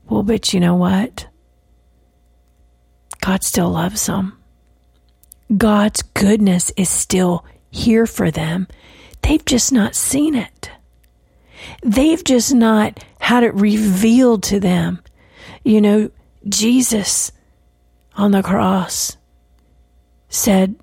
Well, 0.07 0.23
but 0.23 0.53
you 0.53 0.59
know 0.59 0.75
what? 0.75 1.27
God 3.21 3.43
still 3.43 3.69
loves 3.69 4.05
them. 4.05 4.37
God's 5.55 6.01
goodness 6.01 6.71
is 6.77 6.89
still 6.89 7.45
here 7.69 8.05
for 8.05 8.31
them. 8.31 8.67
They've 9.21 9.43
just 9.45 9.71
not 9.71 9.95
seen 9.95 10.35
it. 10.35 10.71
They've 11.83 12.23
just 12.23 12.53
not 12.53 13.03
had 13.19 13.43
it 13.43 13.53
revealed 13.53 14.43
to 14.43 14.59
them. 14.59 15.01
You 15.63 15.81
know, 15.81 16.11
Jesus 16.47 17.31
on 18.15 18.31
the 18.31 18.43
cross 18.43 19.17
said 20.29 20.75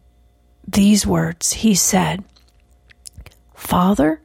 these 0.66 1.06
words. 1.06 1.52
He 1.52 1.74
said, 1.74 2.24
Father, 3.54 4.20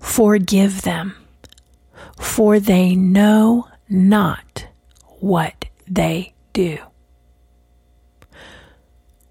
forgive 0.00 0.82
them, 0.82 1.14
for 2.18 2.58
they 2.58 2.94
know 2.94 3.68
not 3.88 4.66
what 5.20 5.66
they 5.86 6.34
do. 6.52 6.78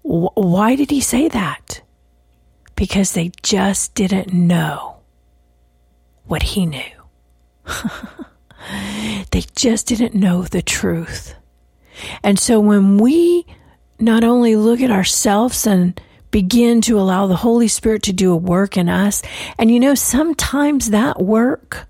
Why 0.02 0.74
did 0.74 0.90
he 0.90 1.00
say 1.00 1.28
that? 1.28 1.82
Because 2.74 3.12
they 3.12 3.30
just 3.42 3.94
didn't 3.94 4.32
know 4.32 4.96
what 6.26 6.42
he 6.42 6.66
knew. 6.66 6.82
they 9.30 9.42
just 9.54 9.86
didn't 9.86 10.14
know 10.14 10.42
the 10.42 10.62
truth. 10.62 11.34
And 12.22 12.38
so 12.38 12.60
when 12.60 12.98
we 12.98 13.46
not 13.98 14.24
only 14.24 14.56
look 14.56 14.80
at 14.80 14.90
ourselves 14.90 15.66
and 15.66 16.00
begin 16.30 16.80
to 16.82 16.98
allow 16.98 17.26
the 17.26 17.36
Holy 17.36 17.68
Spirit 17.68 18.02
to 18.04 18.12
do 18.12 18.32
a 18.32 18.36
work 18.36 18.76
in 18.76 18.88
us, 18.88 19.22
and 19.58 19.70
you 19.70 19.78
know, 19.78 19.94
sometimes 19.94 20.90
that 20.90 21.20
work 21.20 21.86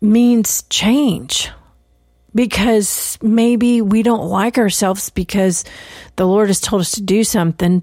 means 0.00 0.62
change 0.68 1.50
because 2.34 3.18
maybe 3.22 3.80
we 3.80 4.02
don't 4.02 4.26
like 4.26 4.58
ourselves 4.58 5.10
because 5.10 5.64
the 6.16 6.26
Lord 6.26 6.48
has 6.48 6.60
told 6.60 6.82
us 6.82 6.92
to 6.92 7.02
do 7.02 7.24
something 7.24 7.82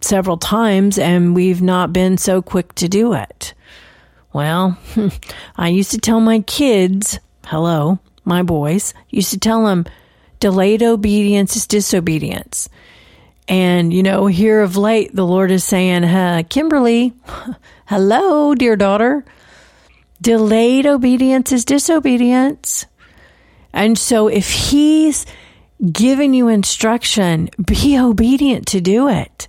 several 0.00 0.36
times 0.36 0.98
and 0.98 1.34
we've 1.34 1.62
not 1.62 1.92
been 1.92 2.16
so 2.16 2.40
quick 2.40 2.74
to 2.76 2.88
do 2.88 3.12
it. 3.12 3.54
Well, 4.38 4.78
I 5.56 5.66
used 5.70 5.90
to 5.90 5.98
tell 5.98 6.20
my 6.20 6.38
kids, 6.42 7.18
hello, 7.46 7.98
my 8.24 8.44
boys, 8.44 8.94
used 9.10 9.32
to 9.32 9.38
tell 9.40 9.66
them 9.66 9.84
delayed 10.38 10.80
obedience 10.80 11.56
is 11.56 11.66
disobedience. 11.66 12.68
And, 13.48 13.92
you 13.92 14.04
know, 14.04 14.28
here 14.28 14.60
of 14.60 14.76
late, 14.76 15.12
the 15.12 15.26
Lord 15.26 15.50
is 15.50 15.64
saying, 15.64 16.04
uh, 16.04 16.44
Kimberly, 16.48 17.14
hello, 17.86 18.54
dear 18.54 18.76
daughter, 18.76 19.24
delayed 20.22 20.86
obedience 20.86 21.50
is 21.50 21.64
disobedience. 21.64 22.86
And 23.72 23.98
so 23.98 24.28
if 24.28 24.48
He's 24.48 25.26
giving 25.84 26.32
you 26.32 26.46
instruction, 26.46 27.50
be 27.66 27.98
obedient 27.98 28.68
to 28.68 28.80
do 28.80 29.08
it. 29.08 29.48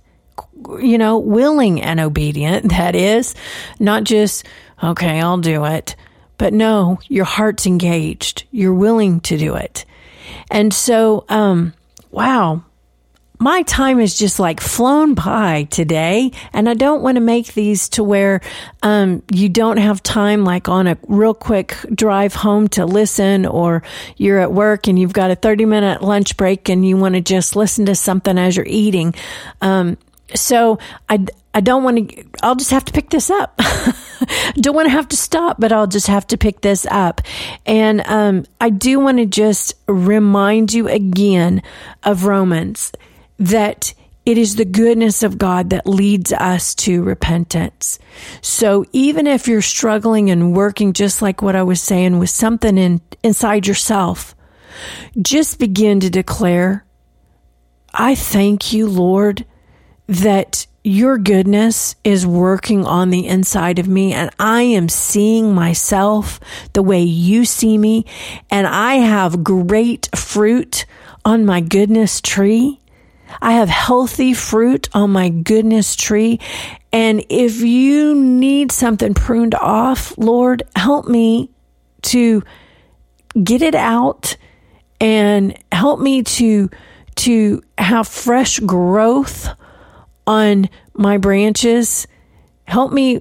You 0.80 0.98
know, 0.98 1.16
willing 1.16 1.80
and 1.80 2.00
obedient, 2.00 2.70
that 2.70 2.96
is, 2.96 3.36
not 3.78 4.02
just, 4.02 4.44
okay, 4.82 5.20
I'll 5.20 5.38
do 5.38 5.64
it. 5.64 5.96
But 6.38 6.54
no, 6.54 6.98
your 7.08 7.26
heart's 7.26 7.66
engaged. 7.66 8.44
You're 8.50 8.74
willing 8.74 9.20
to 9.22 9.36
do 9.36 9.54
it. 9.56 9.84
And 10.50 10.72
so, 10.72 11.24
um, 11.28 11.74
wow, 12.10 12.64
my 13.38 13.62
time 13.62 14.00
is 14.00 14.18
just 14.18 14.38
like 14.38 14.60
flown 14.60 15.14
by 15.14 15.66
today 15.70 16.30
and 16.52 16.68
i 16.68 16.74
don't 16.74 17.00
want 17.00 17.16
to 17.16 17.22
make 17.22 17.54
these 17.54 17.88
to 17.88 18.04
where 18.04 18.42
um, 18.82 19.22
you 19.32 19.48
don't 19.48 19.78
have 19.78 20.02
time 20.02 20.44
like 20.44 20.68
on 20.68 20.86
a 20.86 20.98
real 21.08 21.32
quick 21.32 21.74
drive 21.94 22.34
home 22.34 22.68
to 22.68 22.84
listen 22.84 23.46
or 23.46 23.82
you're 24.18 24.38
at 24.38 24.52
work 24.52 24.88
and 24.88 24.98
you've 24.98 25.14
got 25.14 25.30
a 25.30 25.34
30 25.34 25.64
minute 25.64 26.02
lunch 26.02 26.36
break 26.36 26.68
and 26.68 26.86
you 26.86 26.98
want 26.98 27.14
to 27.14 27.22
just 27.22 27.56
listen 27.56 27.86
to 27.86 27.94
something 27.94 28.36
as 28.36 28.58
you're 28.58 28.66
eating 28.68 29.14
um, 29.62 29.96
so 30.34 30.78
I, 31.08 31.24
I 31.54 31.60
don't 31.60 31.82
want 31.82 32.10
to, 32.10 32.24
I'll 32.42 32.56
just 32.56 32.70
have 32.70 32.84
to 32.84 32.92
pick 32.92 33.10
this 33.10 33.30
up. 33.30 33.58
don't 34.54 34.74
want 34.74 34.86
to 34.86 34.92
have 34.92 35.08
to 35.08 35.16
stop, 35.16 35.60
but 35.60 35.72
I'll 35.72 35.86
just 35.86 36.06
have 36.06 36.26
to 36.28 36.38
pick 36.38 36.60
this 36.60 36.86
up. 36.90 37.20
And 37.66 38.00
um, 38.02 38.46
I 38.60 38.70
do 38.70 39.00
want 39.00 39.18
to 39.18 39.26
just 39.26 39.74
remind 39.86 40.72
you 40.72 40.88
again 40.88 41.62
of 42.02 42.24
Romans 42.24 42.92
that 43.38 43.94
it 44.26 44.36
is 44.36 44.56
the 44.56 44.64
goodness 44.64 45.22
of 45.22 45.38
God 45.38 45.70
that 45.70 45.86
leads 45.86 46.32
us 46.32 46.74
to 46.76 47.02
repentance. 47.02 47.98
So 48.42 48.84
even 48.92 49.26
if 49.26 49.48
you're 49.48 49.62
struggling 49.62 50.30
and 50.30 50.54
working, 50.54 50.92
just 50.92 51.22
like 51.22 51.40
what 51.42 51.56
I 51.56 51.62
was 51.62 51.80
saying, 51.80 52.18
with 52.18 52.30
something 52.30 52.76
in, 52.76 53.00
inside 53.22 53.66
yourself, 53.66 54.34
just 55.20 55.58
begin 55.58 56.00
to 56.00 56.10
declare, 56.10 56.84
I 57.92 58.14
thank 58.14 58.72
you, 58.72 58.88
Lord, 58.88 59.46
that 60.06 60.66
your 60.82 61.18
goodness 61.18 61.94
is 62.04 62.26
working 62.26 62.86
on 62.86 63.10
the 63.10 63.26
inside 63.26 63.78
of 63.78 63.86
me 63.86 64.12
and 64.12 64.30
I 64.38 64.62
am 64.62 64.88
seeing 64.88 65.54
myself 65.54 66.40
the 66.72 66.82
way 66.82 67.02
you 67.02 67.44
see 67.44 67.76
me 67.76 68.06
and 68.50 68.66
I 68.66 68.94
have 68.94 69.44
great 69.44 70.08
fruit 70.16 70.86
on 71.24 71.44
my 71.44 71.60
goodness 71.60 72.20
tree. 72.20 72.80
I 73.42 73.52
have 73.52 73.68
healthy 73.68 74.32
fruit 74.32 74.88
on 74.92 75.10
my 75.10 75.28
goodness 75.28 75.94
tree. 75.94 76.40
And 76.92 77.24
if 77.28 77.60
you 77.60 78.14
need 78.14 78.72
something 78.72 79.14
pruned 79.14 79.54
off, 79.54 80.16
Lord, 80.16 80.62
help 80.74 81.06
me 81.06 81.50
to 82.02 82.42
get 83.42 83.62
it 83.62 83.74
out 83.74 84.36
and 85.00 85.56
help 85.70 86.00
me 86.00 86.22
to 86.22 86.70
to 87.16 87.62
have 87.76 88.08
fresh 88.08 88.58
growth 88.60 89.48
on 90.30 90.70
my 90.94 91.18
branches. 91.18 92.06
Help 92.64 92.92
me 92.92 93.20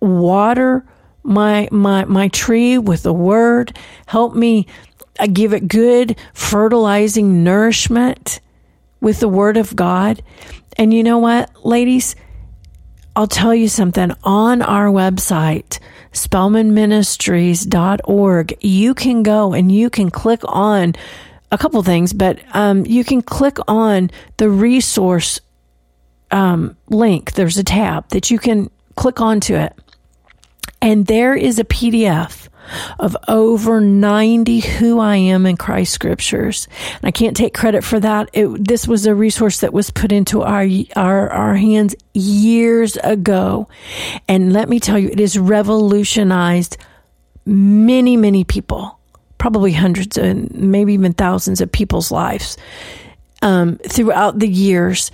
water 0.00 0.84
my 1.22 1.68
my 1.70 2.04
my 2.04 2.28
tree 2.28 2.76
with 2.78 3.04
the 3.04 3.12
word. 3.12 3.78
Help 4.06 4.34
me 4.34 4.66
uh, 5.18 5.28
give 5.32 5.54
it 5.54 5.68
good 5.68 6.18
fertilizing 6.34 7.44
nourishment 7.44 8.40
with 9.00 9.20
the 9.20 9.28
word 9.28 9.56
of 9.56 9.74
God. 9.74 10.22
And 10.76 10.92
you 10.92 11.02
know 11.02 11.16
what, 11.18 11.64
ladies? 11.64 12.14
I'll 13.14 13.26
tell 13.26 13.54
you 13.54 13.68
something 13.68 14.10
on 14.24 14.62
our 14.62 14.86
website, 14.86 15.78
spellmanministries.org, 16.12 18.64
you 18.64 18.94
can 18.94 19.22
go 19.22 19.52
and 19.52 19.70
you 19.70 19.90
can 19.90 20.10
click 20.10 20.40
on 20.44 20.94
a 21.50 21.58
couple 21.58 21.82
things, 21.82 22.14
but 22.14 22.38
um, 22.54 22.86
you 22.86 23.04
can 23.04 23.20
click 23.20 23.58
on 23.68 24.10
the 24.38 24.48
resource 24.48 25.42
um, 26.32 26.76
link. 26.88 27.32
There's 27.32 27.58
a 27.58 27.64
tab 27.64 28.08
that 28.08 28.30
you 28.30 28.38
can 28.38 28.70
click 28.96 29.20
onto 29.20 29.54
it, 29.54 29.74
and 30.80 31.06
there 31.06 31.34
is 31.34 31.58
a 31.58 31.64
PDF 31.64 32.48
of 32.98 33.16
over 33.28 33.80
90 33.80 34.60
who 34.60 35.00
I 35.00 35.16
am 35.16 35.46
in 35.46 35.56
Christ 35.56 35.92
scriptures. 35.92 36.68
And 36.94 37.04
I 37.04 37.10
can't 37.10 37.36
take 37.36 37.54
credit 37.54 37.84
for 37.84 38.00
that. 38.00 38.30
It, 38.32 38.64
this 38.66 38.86
was 38.86 39.06
a 39.06 39.14
resource 39.14 39.60
that 39.60 39.72
was 39.72 39.90
put 39.90 40.12
into 40.12 40.42
our, 40.42 40.66
our, 40.96 41.30
our 41.30 41.54
hands 41.54 41.94
years 42.14 42.96
ago. 42.96 43.68
And 44.28 44.52
let 44.52 44.68
me 44.68 44.80
tell 44.80 44.98
you, 44.98 45.08
it 45.08 45.18
has 45.18 45.38
revolutionized 45.38 46.76
many, 47.44 48.16
many 48.16 48.44
people, 48.44 48.98
probably 49.38 49.72
hundreds 49.72 50.16
and 50.16 50.52
maybe 50.54 50.94
even 50.94 51.12
thousands 51.12 51.60
of 51.60 51.70
people's 51.70 52.10
lives 52.10 52.56
um, 53.42 53.78
throughout 53.78 54.38
the 54.38 54.48
years. 54.48 55.10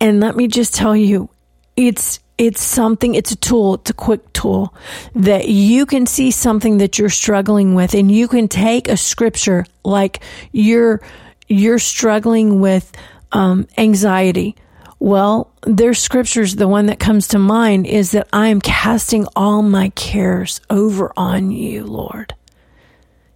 And 0.00 0.20
let 0.20 0.36
me 0.36 0.48
just 0.48 0.74
tell 0.74 0.96
you, 0.96 1.28
it's 1.76 2.20
it's 2.38 2.62
something, 2.62 3.14
it's 3.14 3.32
a 3.32 3.36
tool, 3.36 3.74
it's 3.76 3.90
a 3.90 3.94
quick 3.94 4.32
tool 4.34 4.74
that 5.14 5.48
you 5.48 5.86
can 5.86 6.06
see 6.06 6.30
something 6.30 6.78
that 6.78 6.98
you're 6.98 7.08
struggling 7.08 7.74
with 7.74 7.94
and 7.94 8.12
you 8.12 8.28
can 8.28 8.46
take 8.46 8.88
a 8.88 8.96
scripture 8.96 9.64
like 9.84 10.20
you're, 10.52 11.00
you're 11.48 11.78
struggling 11.78 12.60
with 12.60 12.92
um, 13.32 13.66
anxiety. 13.78 14.54
Well, 14.98 15.50
there's 15.62 15.98
scriptures. 15.98 16.56
The 16.56 16.68
one 16.68 16.86
that 16.86 16.98
comes 16.98 17.28
to 17.28 17.38
mind 17.38 17.86
is 17.86 18.10
that 18.12 18.28
I 18.32 18.48
am 18.48 18.60
casting 18.60 19.26
all 19.34 19.62
my 19.62 19.90
cares 19.90 20.60
over 20.68 21.12
on 21.16 21.50
you, 21.52 21.84
Lord. 21.84 22.34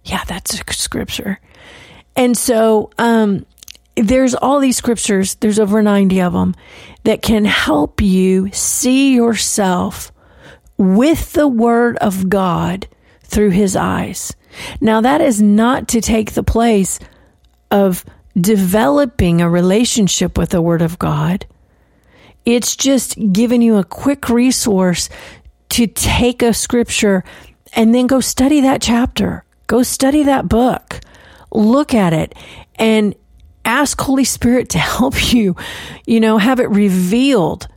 Yeah, 0.03 0.23
that's 0.25 0.53
a 0.53 0.73
scripture. 0.73 1.39
And 2.15 2.37
so, 2.37 2.91
um, 2.97 3.45
there's 3.95 4.35
all 4.35 4.59
these 4.59 4.77
scriptures, 4.77 5.35
there's 5.35 5.59
over 5.59 5.81
90 5.81 6.21
of 6.21 6.33
them, 6.33 6.55
that 7.03 7.21
can 7.21 7.45
help 7.45 8.01
you 8.01 8.49
see 8.51 9.13
yourself 9.13 10.11
with 10.77 11.33
the 11.33 11.47
Word 11.47 11.97
of 11.97 12.29
God 12.29 12.87
through 13.23 13.51
His 13.51 13.75
eyes. 13.75 14.33
Now, 14.79 15.01
that 15.01 15.21
is 15.21 15.41
not 15.41 15.87
to 15.89 16.01
take 16.01 16.33
the 16.33 16.43
place 16.43 16.99
of 17.69 18.05
developing 18.39 19.41
a 19.41 19.49
relationship 19.49 20.37
with 20.37 20.49
the 20.49 20.61
Word 20.61 20.81
of 20.81 20.99
God. 20.99 21.45
It's 22.45 22.75
just 22.75 23.17
giving 23.31 23.61
you 23.61 23.77
a 23.77 23.83
quick 23.83 24.29
resource 24.29 25.09
to 25.69 25.87
take 25.87 26.41
a 26.41 26.53
scripture 26.53 27.23
and 27.73 27.93
then 27.93 28.07
go 28.07 28.19
study 28.19 28.61
that 28.61 28.81
chapter. 28.81 29.45
Go 29.67 29.83
study 29.83 30.23
that 30.23 30.49
book. 30.49 30.99
Look 31.51 31.93
at 31.93 32.13
it 32.13 32.35
and 32.75 33.15
ask 33.65 33.99
Holy 33.99 34.25
Spirit 34.25 34.69
to 34.69 34.77
help 34.79 35.33
you, 35.33 35.55
you 36.05 36.19
know, 36.19 36.37
have 36.37 36.59
it 36.59 36.69
revealed 36.69 37.67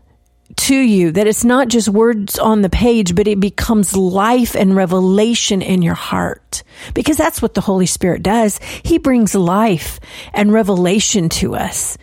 to 0.57 0.77
you 0.77 1.11
that 1.13 1.27
it's 1.27 1.45
not 1.45 1.69
just 1.69 1.89
words 1.89 2.39
on 2.39 2.63
the 2.63 2.71
page, 2.71 3.15
but 3.15 3.27
it 3.27 3.41
becomes 3.41 3.97
life 3.97 4.55
and 4.55 4.77
revelation 4.77 5.63
in 5.63 5.83
your 5.83 5.95
heart. 5.95 6.63
Because 6.95 7.17
that's 7.17 7.43
what 7.43 7.55
the 7.55 7.61
Holy 7.61 7.87
Spirit 7.87 8.23
does. 8.23 8.59
He 8.85 8.99
brings 8.99 9.35
life 9.35 10.01
and 10.33 10.53
revelation 10.53 11.29
to 11.31 11.55
us. 11.55 11.99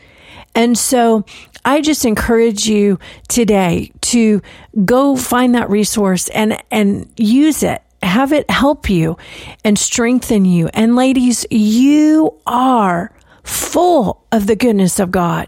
And 0.54 0.78
so 0.78 1.26
I 1.63 1.82
just 1.82 2.06
encourage 2.06 2.67
you 2.67 3.00
today 3.30 3.91
to 4.02 4.41
go 4.84 5.15
find 5.15 5.56
that 5.56 5.70
resource 5.70 6.28
and, 6.30 6.62
and 6.72 7.10
use 7.15 7.63
it. 7.63 7.82
Have 8.04 8.34
it 8.34 8.50
help 8.50 8.89
you 8.89 9.17
and 9.63 9.78
strengthen 9.78 10.44
you. 10.44 10.70
And 10.74 10.96
ladies, 10.96 11.46
you 11.52 12.34
are 12.48 13.13
full 13.43 14.23
of 14.32 14.47
the 14.47 14.56
goodness 14.56 14.99
of 14.99 15.12
God. 15.12 15.47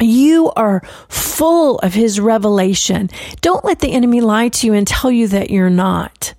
You 0.00 0.52
are 0.54 0.82
full 1.08 1.78
of 1.78 1.94
his 1.94 2.20
revelation. 2.20 3.10
Don't 3.40 3.64
let 3.64 3.80
the 3.80 3.92
enemy 3.92 4.20
lie 4.20 4.48
to 4.48 4.66
you 4.66 4.74
and 4.74 4.86
tell 4.86 5.10
you 5.10 5.28
that 5.28 5.50
you're 5.50 5.70
not. 5.70 6.34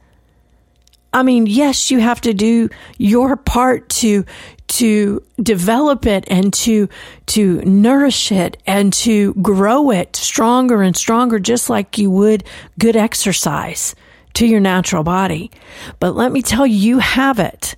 I 1.11 1.23
mean, 1.23 1.47
yes, 1.47 1.89
you 1.89 1.99
have 1.99 2.21
to 2.21 2.33
do 2.33 2.69
your 2.97 3.35
part 3.35 3.89
to 3.89 4.25
to 4.67 5.23
develop 5.41 6.05
it 6.05 6.25
and 6.27 6.53
to 6.53 6.87
to 7.25 7.61
nourish 7.63 8.31
it 8.31 8.61
and 8.67 8.93
to 8.93 9.33
grow 9.35 9.89
it 9.89 10.15
stronger 10.15 10.83
and 10.83 10.95
stronger 10.95 11.39
just 11.39 11.71
like 11.71 11.97
you 11.97 12.11
would 12.11 12.43
good 12.77 12.95
exercise 12.95 13.95
to 14.35 14.45
your 14.45 14.59
natural 14.59 15.03
body. 15.03 15.49
But 15.99 16.15
let 16.15 16.31
me 16.31 16.43
tell 16.43 16.67
you, 16.67 16.75
you 16.75 16.99
have 16.99 17.39
it 17.39 17.75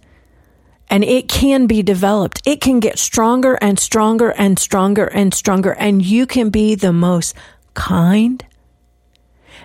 and 0.92 1.06
it 1.06 1.30
can 1.30 1.68
be 1.68 1.82
developed. 1.82 2.42
It 2.46 2.60
can 2.60 2.82
get 2.82 3.00
stronger 3.00 3.58
and 3.62 3.80
stronger 3.80 4.32
and 4.32 4.60
stronger 4.60 5.06
and 5.06 5.34
stronger. 5.34 5.72
And 5.72 6.06
you 6.06 6.28
can 6.28 6.50
be 6.50 6.76
the 6.76 6.92
most 6.92 7.34
kind 7.74 8.44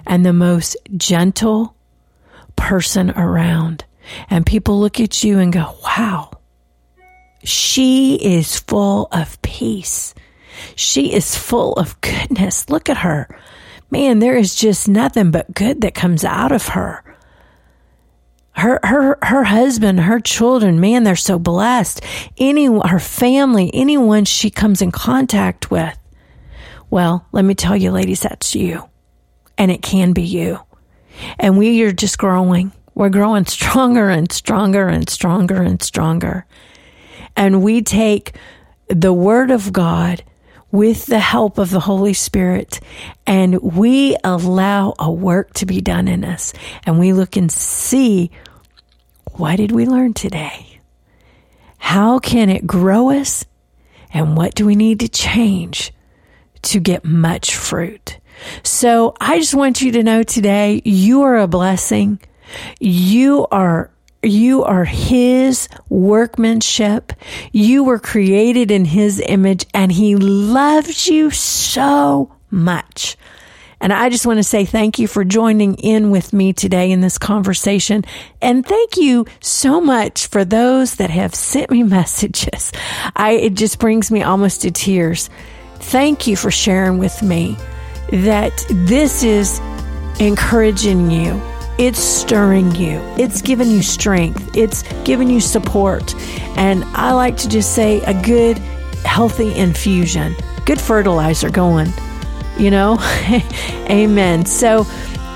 and 0.07 0.25
the 0.25 0.33
most 0.33 0.77
gentle 0.97 1.75
person 2.55 3.11
around. 3.11 3.85
And 4.31 4.47
people 4.47 4.79
look 4.79 5.01
at 5.01 5.25
you 5.25 5.41
and 5.41 5.53
go, 5.53 5.77
wow, 5.83 6.31
she 7.43 8.15
is 8.15 8.61
full 8.61 9.09
of 9.11 9.43
peace. 9.43 10.15
She 10.77 11.13
is 11.13 11.35
full 11.35 11.73
of 11.73 12.01
goodness. 12.03 12.71
Look 12.71 12.89
at 12.89 12.99
her. 12.99 13.29
Man, 13.91 14.21
there 14.21 14.37
is 14.37 14.55
just 14.55 14.87
nothing 14.87 15.33
but 15.33 15.53
good 15.53 15.81
that 15.81 15.95
comes 15.95 16.25
out 16.25 16.53
of 16.53 16.69
her 16.69 17.03
her 18.57 18.81
her 18.83 19.19
her 19.23 19.45
husband, 19.45 20.01
her 20.01 20.21
children, 20.21 20.81
man, 20.81 21.05
they're 21.05 21.17
so 21.17 21.39
blessed. 21.39 22.03
Any 22.39 22.67
her 22.67 22.99
family, 22.99 23.71
anyone 23.75 24.25
she 24.25 24.51
comes 24.51 24.81
in 24.81 24.93
contact 24.93 25.71
with. 25.71 25.97
Well, 26.89 27.27
let 27.33 27.45
me 27.45 27.55
tell 27.55 27.77
you, 27.77 27.91
ladies, 27.91 28.21
that's 28.21 28.55
you. 28.55 28.89
And 29.59 29.71
it 29.71 29.83
can 29.83 30.13
be 30.13 30.23
you. 30.23 30.61
And 31.39 31.59
we 31.59 31.83
are 31.83 31.93
just 31.93 32.19
growing. 32.19 32.73
We're 32.95 33.11
growing 33.11 33.45
stronger 33.47 34.09
and 34.09 34.31
stronger 34.33 34.89
and 34.89 35.09
stronger 35.09 35.63
and 35.63 35.83
stronger. 35.83 36.47
And 37.37 37.63
we 37.63 37.83
take 37.83 38.37
the 38.89 39.13
word 39.13 39.51
of 39.51 39.73
God 39.73 40.23
with 40.73 41.07
the 41.07 41.19
help 41.19 41.59
of 41.59 41.71
the 41.71 41.81
Holy 41.81 42.13
Spirit 42.13 42.81
and 43.27 43.61
we 43.63 44.17
allow 44.25 44.95
a 44.99 45.11
work 45.11 45.55
to 45.55 45.67
be 45.67 45.81
done 45.81 46.09
in 46.09 46.25
us 46.25 46.53
and 46.85 46.99
we 46.99 47.13
look 47.13 47.37
and 47.37 47.51
see 47.51 48.31
what 49.37 49.57
did 49.57 49.73
we 49.73 49.87
learn 49.87 50.15
today? 50.15 50.81
How 51.79 52.19
can 52.19 52.49
it 52.49 52.67
grow 52.67 53.11
us? 53.11 53.45
And 54.13 54.37
what 54.37 54.55
do 54.55 54.65
we 54.65 54.75
need 54.75 55.01
to 55.01 55.09
change 55.09 55.93
to 56.63 56.81
get 56.81 57.05
much 57.05 57.55
fruit? 57.55 58.19
So 58.63 59.15
I 59.21 59.39
just 59.39 59.55
want 59.55 59.83
you 59.83 59.93
to 59.93 60.03
know 60.03 60.23
today 60.23 60.81
you 60.85 61.23
are 61.23 61.37
a 61.37 61.47
blessing. 61.47 62.19
You 62.81 63.47
are 63.51 63.91
you 64.23 64.65
are 64.65 64.85
his 64.85 65.69
workmanship. 65.89 67.13
You 67.53 67.85
were 67.85 67.99
created 67.99 68.71
in 68.71 68.87
his 68.87 69.23
image 69.25 69.67
and 69.73 69.93
he 69.93 70.17
loves 70.17 71.07
you 71.09 71.31
so 71.31 72.35
much. 72.51 73.17
And 73.81 73.93
I 73.93 74.09
just 74.09 74.27
want 74.27 74.39
to 74.39 74.43
say 74.45 74.65
thank 74.65 74.99
you 74.99 75.07
for 75.07 75.25
joining 75.25 75.75
in 75.77 76.11
with 76.11 76.33
me 76.33 76.53
today 76.53 76.91
in 76.91 77.01
this 77.01 77.19
conversation. 77.19 78.05
And 78.41 78.65
thank 78.65 78.97
you 78.97 79.27
so 79.41 79.81
much 79.81 80.29
for 80.29 80.45
those 80.45 80.97
that 80.97 81.11
have 81.11 81.35
sent 81.35 81.71
me 81.71 81.83
messages. 81.83 82.73
I, 83.15 83.33
it 83.33 83.55
just 83.55 83.79
brings 83.79 84.11
me 84.11 84.23
almost 84.23 84.63
to 84.63 84.71
tears. 84.71 85.29
Thank 85.75 86.27
you 86.27 86.37
for 86.37 86.51
sharing 86.51 86.99
with 86.99 87.23
me 87.23 87.57
that 88.11 88.65
this 88.71 89.23
is 89.23 89.61
encouraging 90.19 91.11
you. 91.11 91.41
It's 91.79 91.99
stirring 91.99 92.75
you. 92.75 93.01
It's 93.19 93.43
giving 93.43 93.71
you 93.71 93.83
strength. 93.83 94.57
It's 94.57 94.83
giving 95.05 95.29
you 95.29 95.41
support. 95.41 96.15
And 96.57 96.83
I 96.95 97.13
like 97.13 97.37
to 97.39 97.49
just 97.49 97.75
say 97.75 98.01
a 98.05 98.15
good, 98.23 98.57
healthy 99.05 99.55
infusion, 99.55 100.35
good 100.65 100.81
fertilizer 100.81 101.51
going 101.51 101.93
you 102.59 102.71
know? 102.71 102.99
Amen. 103.91 104.45
So 104.45 104.87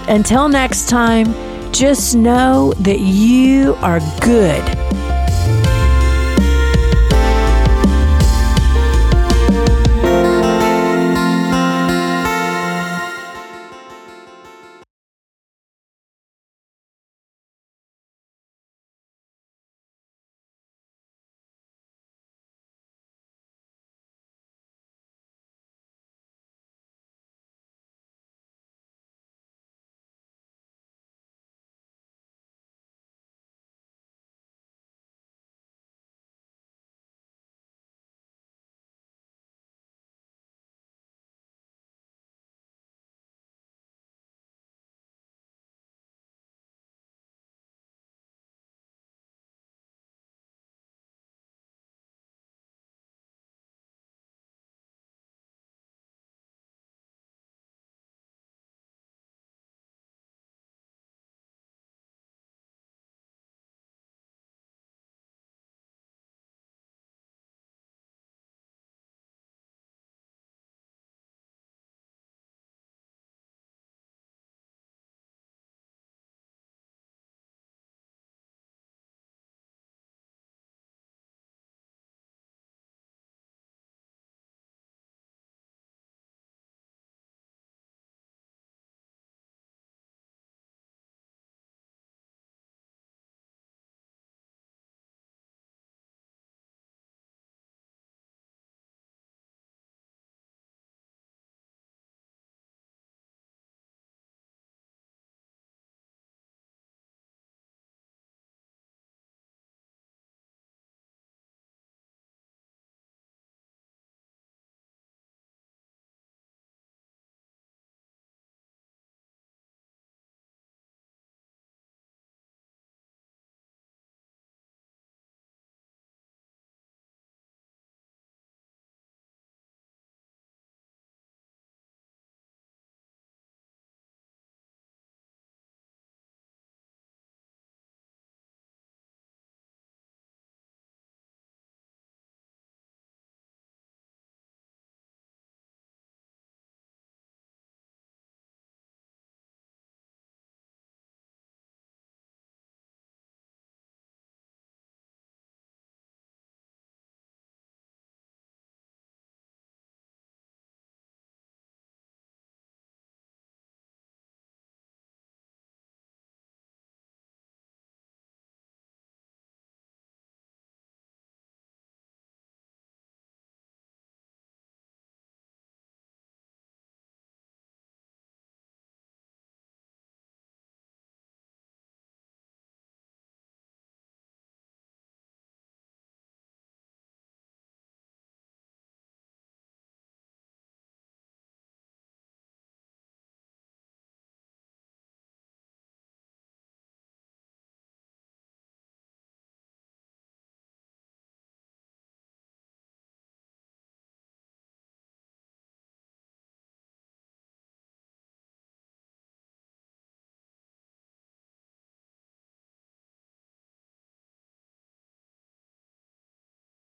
until 0.09 0.49
next 0.49 0.89
time, 0.89 1.35
just 1.73 2.15
know 2.15 2.73
that 2.81 2.99
you 3.01 3.75
are 3.77 4.01
good 4.21 5.00